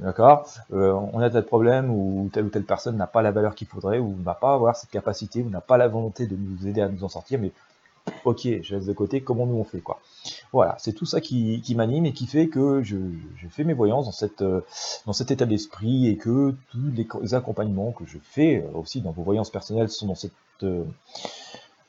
D'accord? 0.00 0.48
Euh, 0.72 0.92
On 1.12 1.20
a 1.20 1.30
tel 1.30 1.44
problème 1.44 1.90
où 1.90 2.28
telle 2.32 2.46
ou 2.46 2.48
telle 2.48 2.64
personne 2.64 2.96
n'a 2.96 3.06
pas 3.06 3.22
la 3.22 3.30
valeur 3.30 3.54
qu'il 3.54 3.68
faudrait, 3.68 4.00
ou 4.00 4.16
n'a 4.24 4.34
pas 4.34 4.52
avoir 4.52 4.74
cette 4.74 4.90
capacité, 4.90 5.42
ou 5.42 5.48
n'a 5.48 5.60
pas 5.60 5.76
la 5.76 5.86
volonté 5.86 6.26
de 6.26 6.36
nous 6.36 6.66
aider 6.66 6.80
à 6.80 6.88
nous 6.88 7.04
en 7.04 7.08
sortir, 7.08 7.38
mais 7.40 7.52
ok, 8.24 8.40
je 8.62 8.74
laisse 8.74 8.86
de 8.86 8.92
côté, 8.92 9.20
comment 9.20 9.46
nous 9.46 9.56
on 9.56 9.64
fait 9.64 9.80
quoi? 9.80 10.00
Voilà, 10.52 10.74
c'est 10.80 10.92
tout 10.92 11.06
ça 11.06 11.20
qui, 11.20 11.62
m'anime 11.76 12.06
et 12.06 12.12
qui 12.12 12.26
fait 12.26 12.48
que 12.48 12.82
je, 12.82 12.96
fais 13.48 13.62
mes 13.62 13.74
voyances 13.74 14.06
dans, 14.06 14.12
cette, 14.12 14.42
euh, 14.42 14.60
dans 15.06 15.12
cet 15.12 15.30
état 15.30 15.46
d'esprit 15.46 16.08
et 16.08 16.16
que 16.16 16.54
tous 16.70 17.06
les 17.22 17.34
accompagnements 17.34 17.92
que 17.92 18.04
je 18.06 18.18
fais 18.22 18.66
aussi 18.74 19.02
dans 19.02 19.12
vos 19.12 19.22
voyances 19.22 19.50
personnelles 19.50 19.88
sont 19.88 20.06
dans 20.06 20.14
cette 20.16 20.32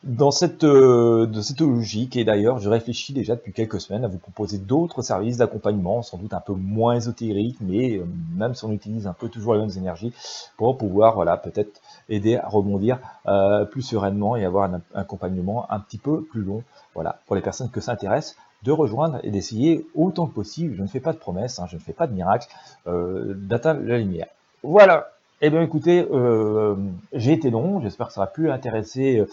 dans 0.04 0.32
cette, 0.32 0.64
euh, 0.64 1.26
de 1.26 1.42
cette 1.42 1.60
logique, 1.60 2.16
et 2.16 2.24
d'ailleurs, 2.24 2.60
je 2.60 2.70
réfléchis 2.70 3.14
déjà 3.14 3.36
depuis 3.36 3.52
quelques 3.52 3.82
semaines 3.82 4.06
à 4.06 4.08
vous 4.08 4.20
proposer 4.20 4.60
d'autres 4.60 5.02
services 5.02 5.38
d'accompagnement, 5.38 6.04
sans 6.04 6.18
doute 6.18 6.34
un 6.34 6.40
peu 6.40 6.54
moins 6.54 6.96
ésotériques, 6.96 7.58
mais 7.62 7.98
euh, 7.98 8.06
même 8.36 8.54
si 8.54 8.64
on 8.66 8.72
utilise 8.72 9.08
un 9.08 9.14
peu 9.14 9.28
toujours 9.28 9.56
les 9.56 9.60
mêmes 9.60 9.76
énergies, 9.76 10.14
pour 10.56 10.78
pouvoir, 10.78 11.16
voilà, 11.16 11.36
peut-être 11.36 11.82
aider 12.10 12.36
à 12.36 12.48
rebondir 12.48 13.00
euh, 13.28 13.66
plus 13.66 13.82
sereinement 13.82 14.36
et 14.36 14.46
avoir 14.46 14.72
un, 14.72 14.82
accompagnement 14.94 15.66
un 15.72 15.80
petit 15.80 15.98
peu 15.98 16.22
plus 16.22 16.42
long, 16.42 16.64
voilà, 16.94 17.20
pour 17.26 17.36
les 17.36 17.42
personnes 17.42 17.72
que 17.72 17.82
ça 17.82 17.92
intéresse, 17.92 18.36
de 18.64 18.72
rejoindre 18.72 19.20
et 19.24 19.32
d'essayer 19.32 19.88
autant 19.96 20.28
que 20.28 20.34
possible, 20.34 20.76
je 20.76 20.82
ne 20.82 20.88
fais 20.88 21.00
pas 21.00 21.14
de 21.14 21.18
promesses, 21.18 21.60
hein, 21.60 21.66
je 21.70 21.76
ne 21.76 21.82
fais 21.82 21.94
pas 21.94 22.08
de 22.08 22.14
miracle, 22.14 22.48
d'atteindre 22.86 23.82
la 23.84 23.98
lumière. 24.00 24.28
Voilà, 24.64 25.12
eh 25.40 25.52
bien 25.52 25.62
écoutez, 25.62 26.04
euh, 26.12 26.76
j'ai 27.14 27.32
été 27.32 27.52
long, 27.52 27.80
j'espère 27.80 28.08
que 28.08 28.14
ça 28.14 28.22
va 28.22 28.28
pu 28.28 28.50
intéresser 28.50 29.24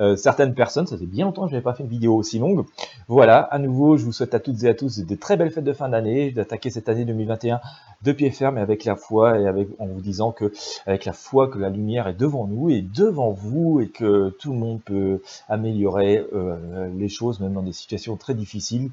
euh, 0.00 0.16
certaines 0.16 0.54
personnes, 0.54 0.88
ça 0.88 0.98
fait 0.98 1.06
bien 1.06 1.26
longtemps 1.26 1.42
que 1.42 1.50
je 1.50 1.54
n'avais 1.54 1.62
pas 1.62 1.72
fait 1.72 1.84
une 1.84 1.88
vidéo 1.88 2.16
aussi 2.16 2.40
longue. 2.40 2.64
Voilà, 3.06 3.38
à 3.38 3.60
nouveau, 3.60 3.96
je 3.96 4.04
vous 4.04 4.12
souhaite 4.12 4.34
à 4.34 4.40
toutes 4.40 4.64
et 4.64 4.68
à 4.68 4.74
tous 4.74 4.98
des 4.98 5.16
très 5.16 5.36
belles 5.36 5.52
fêtes 5.52 5.62
de 5.62 5.72
fin 5.72 5.88
d'année, 5.88 6.32
d'attaquer 6.32 6.70
cette 6.70 6.88
année 6.88 7.04
2021 7.04 7.60
de 8.02 8.10
pied 8.10 8.32
ferme 8.32 8.58
et 8.58 8.60
avec 8.60 8.84
la 8.84 8.96
foi 8.96 9.38
et 9.38 9.46
avec 9.46 9.68
en 9.78 9.86
vous 9.86 10.00
disant 10.00 10.32
que 10.32 10.52
avec 10.86 11.04
la 11.04 11.12
foi 11.12 11.46
que 11.46 11.60
la 11.60 11.68
lumière 11.68 12.08
est 12.08 12.18
devant 12.18 12.48
nous 12.48 12.68
et 12.68 12.82
devant 12.82 13.30
vous 13.30 13.78
et 13.78 13.88
que 13.88 14.30
tout 14.40 14.52
le 14.52 14.58
monde 14.58 14.80
peut 14.82 15.22
améliorer 15.48 16.26
euh, 16.32 16.88
les 16.98 17.08
choses 17.08 17.38
même 17.38 17.52
dans 17.52 17.62
des 17.62 17.72
situations 17.72 18.16
très 18.16 18.34
difficiles. 18.34 18.90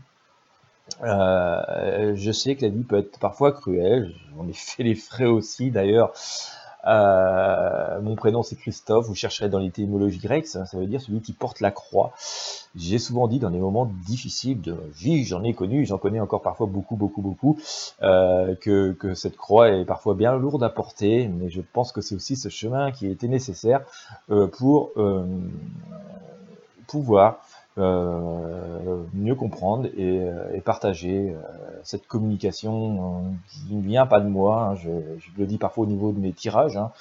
je 1.02 2.32
sais 2.32 2.56
que 2.56 2.62
la 2.62 2.70
vie 2.70 2.84
peut 2.84 3.00
être 3.00 3.18
parfois 3.18 3.54
cruelle, 3.54 4.14
j'en 4.38 4.48
ai 4.48 4.54
fait 4.54 4.84
les 4.84 4.96
frais 4.96 5.26
aussi 5.26 5.72
d'ailleurs 5.72 6.14
euh, 6.88 8.00
mon 8.02 8.16
prénom 8.16 8.42
c'est 8.42 8.56
Christophe, 8.56 9.08
vous 9.08 9.16
chercherez 9.16 9.50
dans 9.50 9.60
l'étymologie 9.60 10.20
grecque, 10.20 10.48
ça, 10.48 10.64
veut 10.74 10.86
dire 10.86 11.02
celui 11.02 11.22
qui 11.22 11.34
porte 11.34 11.60
la 11.60 11.72
croix. 11.72 12.14
J'ai 12.76 13.00
souvent 13.00 13.28
dit 13.28 13.40
dans 13.40 13.50
des 13.50 13.60
moments 13.60 13.92
difficiles 14.08 14.62
de 14.62 14.78
vie, 14.94 15.26
j'en 15.26 15.44
ai 15.44 15.54
connu, 15.54 15.86
j'en 15.86 15.98
connais 15.98 16.20
encore 16.20 16.42
parfois 16.42 16.68
beaucoup, 16.68 16.96
beaucoup, 16.96 17.22
beaucoup, 17.22 17.60
euh, 18.02 18.56
que, 18.56 18.96
cette 19.16 19.36
croix 19.36 19.70
est 19.70 19.86
parfois 19.86 20.14
bien 20.14 20.36
lourde 20.36 20.64
à 20.64 20.70
porter, 20.70 21.28
mais 21.28 21.50
je 21.50 21.62
pense 21.62 21.92
que 21.92 22.02
c'est 22.02 22.16
aussi 22.16 22.36
ce 22.36 22.50
chemin 22.50 22.92
qui 22.92 23.08
était 23.08 23.28
nécessaire 23.28 23.82
euh, 24.30 24.48
pour 24.48 24.92
pouvoir 26.88 27.40
mieux 29.14 29.36
comprendre 29.36 29.88
et, 29.98 30.22
et 30.54 30.62
partager 30.62 31.36
cette 31.84 32.08
communication 32.08 33.24
qui 33.50 33.74
ne 33.76 33.82
vient 33.82 34.06
pas 34.06 34.20
de 34.20 34.28
moi. 34.28 34.72
Hein. 34.72 34.76
Je, 34.76 34.90
le 35.38 35.46
dis 35.46 35.58
parfois 35.58 35.86
au 35.86 35.88
niveau 35.88 36.12
de 36.12 36.20
mes 36.20 36.32
tirages. 36.32 36.78
Hein. 36.78 36.92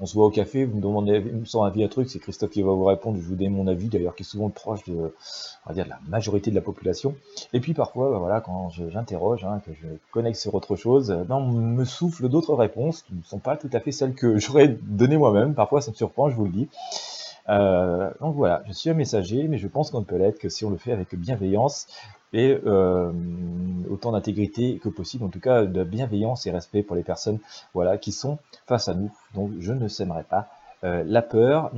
On 0.00 0.06
se 0.06 0.14
voit 0.14 0.26
au 0.26 0.30
café, 0.30 0.64
vous 0.64 0.76
me 0.76 0.82
demandez 0.82 1.24
son 1.44 1.62
avis 1.62 1.82
à 1.82 1.88
truc, 1.88 2.10
c'est 2.10 2.18
Christophe 2.18 2.50
qui 2.50 2.62
va 2.62 2.72
vous 2.72 2.84
répondre. 2.84 3.18
Je 3.18 3.26
vous 3.26 3.34
donne 3.34 3.50
mon 3.50 3.66
avis 3.66 3.88
d'ailleurs 3.88 4.14
qui 4.14 4.22
est 4.22 4.26
souvent 4.26 4.50
proche 4.50 4.84
de, 4.84 4.94
on 4.94 5.68
va 5.68 5.74
dire, 5.74 5.84
de 5.84 5.90
la 5.90 5.98
majorité 6.08 6.50
de 6.50 6.54
la 6.54 6.60
population. 6.60 7.14
Et 7.52 7.60
puis 7.60 7.72
parfois, 7.72 8.10
bah, 8.10 8.18
voilà, 8.18 8.40
quand 8.40 8.70
j'interroge, 8.90 9.44
hein, 9.44 9.60
que 9.64 9.72
je 9.72 9.86
connecte 10.10 10.38
sur 10.38 10.54
autre 10.54 10.76
chose, 10.76 11.16
on 11.30 11.40
me 11.40 11.84
souffle 11.84 12.28
d'autres 12.28 12.54
réponses 12.54 13.02
qui 13.02 13.14
ne 13.14 13.22
sont 13.22 13.38
pas 13.38 13.56
tout 13.56 13.70
à 13.72 13.80
fait 13.80 13.92
celles 13.92 14.14
que 14.14 14.38
j'aurais 14.38 14.68
données 14.68 15.16
moi-même. 15.16 15.54
Parfois, 15.54 15.80
ça 15.80 15.90
me 15.90 15.96
surprend, 15.96 16.28
je 16.28 16.36
vous 16.36 16.44
le 16.44 16.50
dis. 16.50 16.68
Euh, 17.48 18.10
donc 18.20 18.34
voilà, 18.34 18.62
je 18.66 18.72
suis 18.72 18.90
un 18.90 18.94
messager, 18.94 19.46
mais 19.48 19.58
je 19.58 19.68
pense 19.68 19.90
qu'on 19.90 20.00
ne 20.00 20.04
peut 20.04 20.16
l'être 20.16 20.38
que 20.38 20.48
si 20.48 20.64
on 20.64 20.70
le 20.70 20.76
fait 20.76 20.92
avec 20.92 21.14
bienveillance 21.14 21.86
et 22.32 22.58
euh, 22.66 23.12
autant 23.88 24.12
d'intégrité 24.12 24.78
que 24.78 24.88
possible, 24.88 25.24
en 25.24 25.28
tout 25.28 25.40
cas 25.40 25.64
de 25.64 25.84
bienveillance 25.84 26.46
et 26.46 26.50
respect 26.50 26.82
pour 26.82 26.96
les 26.96 27.04
personnes 27.04 27.38
voilà, 27.72 27.98
qui 27.98 28.12
sont 28.12 28.38
face 28.66 28.88
à 28.88 28.94
nous. 28.94 29.10
Donc 29.34 29.52
je 29.60 29.72
ne 29.72 29.88
sèmerai 29.88 30.24
pas 30.24 30.48
euh, 30.84 31.04
la 31.06 31.22
peur, 31.22 31.70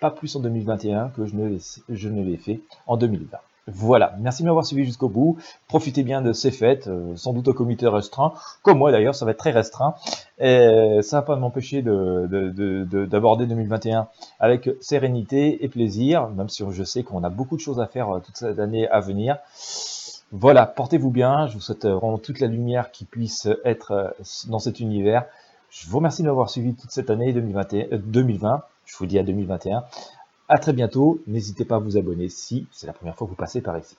pas 0.00 0.10
plus 0.10 0.36
en 0.36 0.40
2021 0.40 1.08
que 1.08 1.26
je 1.26 1.34
ne, 1.34 1.58
je 1.88 2.08
ne 2.08 2.22
l'ai 2.22 2.36
fait 2.36 2.60
en 2.86 2.96
2020. 2.96 3.38
Voilà, 3.68 4.14
merci 4.20 4.42
de 4.42 4.46
m'avoir 4.46 4.64
suivi 4.64 4.84
jusqu'au 4.84 5.08
bout. 5.08 5.38
Profitez 5.66 6.04
bien 6.04 6.22
de 6.22 6.32
ces 6.32 6.52
fêtes, 6.52 6.86
euh, 6.86 7.16
sans 7.16 7.32
doute 7.32 7.48
au 7.48 7.52
comité 7.52 7.88
restreint, 7.88 8.32
comme 8.62 8.78
moi 8.78 8.92
d'ailleurs, 8.92 9.16
ça 9.16 9.24
va 9.24 9.32
être 9.32 9.38
très 9.38 9.50
restreint. 9.50 9.94
Et 10.38 11.00
ça 11.02 11.16
va 11.16 11.22
pas 11.22 11.36
m'empêcher 11.36 11.82
d'aborder 11.82 13.44
de, 13.44 13.48
de, 13.48 13.54
2021 13.54 14.06
avec 14.38 14.70
sérénité 14.80 15.64
et 15.64 15.68
plaisir, 15.68 16.28
même 16.28 16.48
si 16.48 16.62
je 16.70 16.84
sais 16.84 17.02
qu'on 17.02 17.24
a 17.24 17.28
beaucoup 17.28 17.56
de 17.56 17.60
choses 17.60 17.80
à 17.80 17.86
faire 17.86 18.10
euh, 18.10 18.20
toute 18.20 18.36
cette 18.36 18.58
année 18.60 18.86
à 18.88 19.00
venir. 19.00 19.38
Voilà, 20.30 20.66
portez-vous 20.66 21.10
bien, 21.10 21.48
je 21.48 21.54
vous 21.54 21.60
souhaite 21.60 21.86
vraiment 21.86 22.18
toute 22.18 22.38
la 22.40 22.46
lumière 22.46 22.92
qui 22.92 23.04
puisse 23.04 23.48
être 23.64 23.90
euh, 23.90 24.08
dans 24.48 24.60
cet 24.60 24.78
univers. 24.78 25.24
Je 25.70 25.88
vous 25.88 25.96
remercie 25.96 26.22
de 26.22 26.28
m'avoir 26.28 26.50
suivi 26.50 26.74
toute 26.74 26.90
cette 26.92 27.10
année 27.10 27.32
2021, 27.32 27.98
2020, 27.98 28.62
je 28.84 28.96
vous 28.96 29.06
dis 29.06 29.18
à 29.18 29.24
2021. 29.24 29.84
À 30.48 30.58
très 30.58 30.72
bientôt. 30.72 31.20
N'hésitez 31.26 31.64
pas 31.64 31.76
à 31.76 31.80
vous 31.80 31.96
abonner 31.96 32.28
si 32.28 32.66
c'est 32.70 32.86
la 32.86 32.92
première 32.92 33.16
fois 33.16 33.26
que 33.26 33.30
vous 33.30 33.36
passez 33.36 33.60
par 33.60 33.76
ici. 33.78 33.96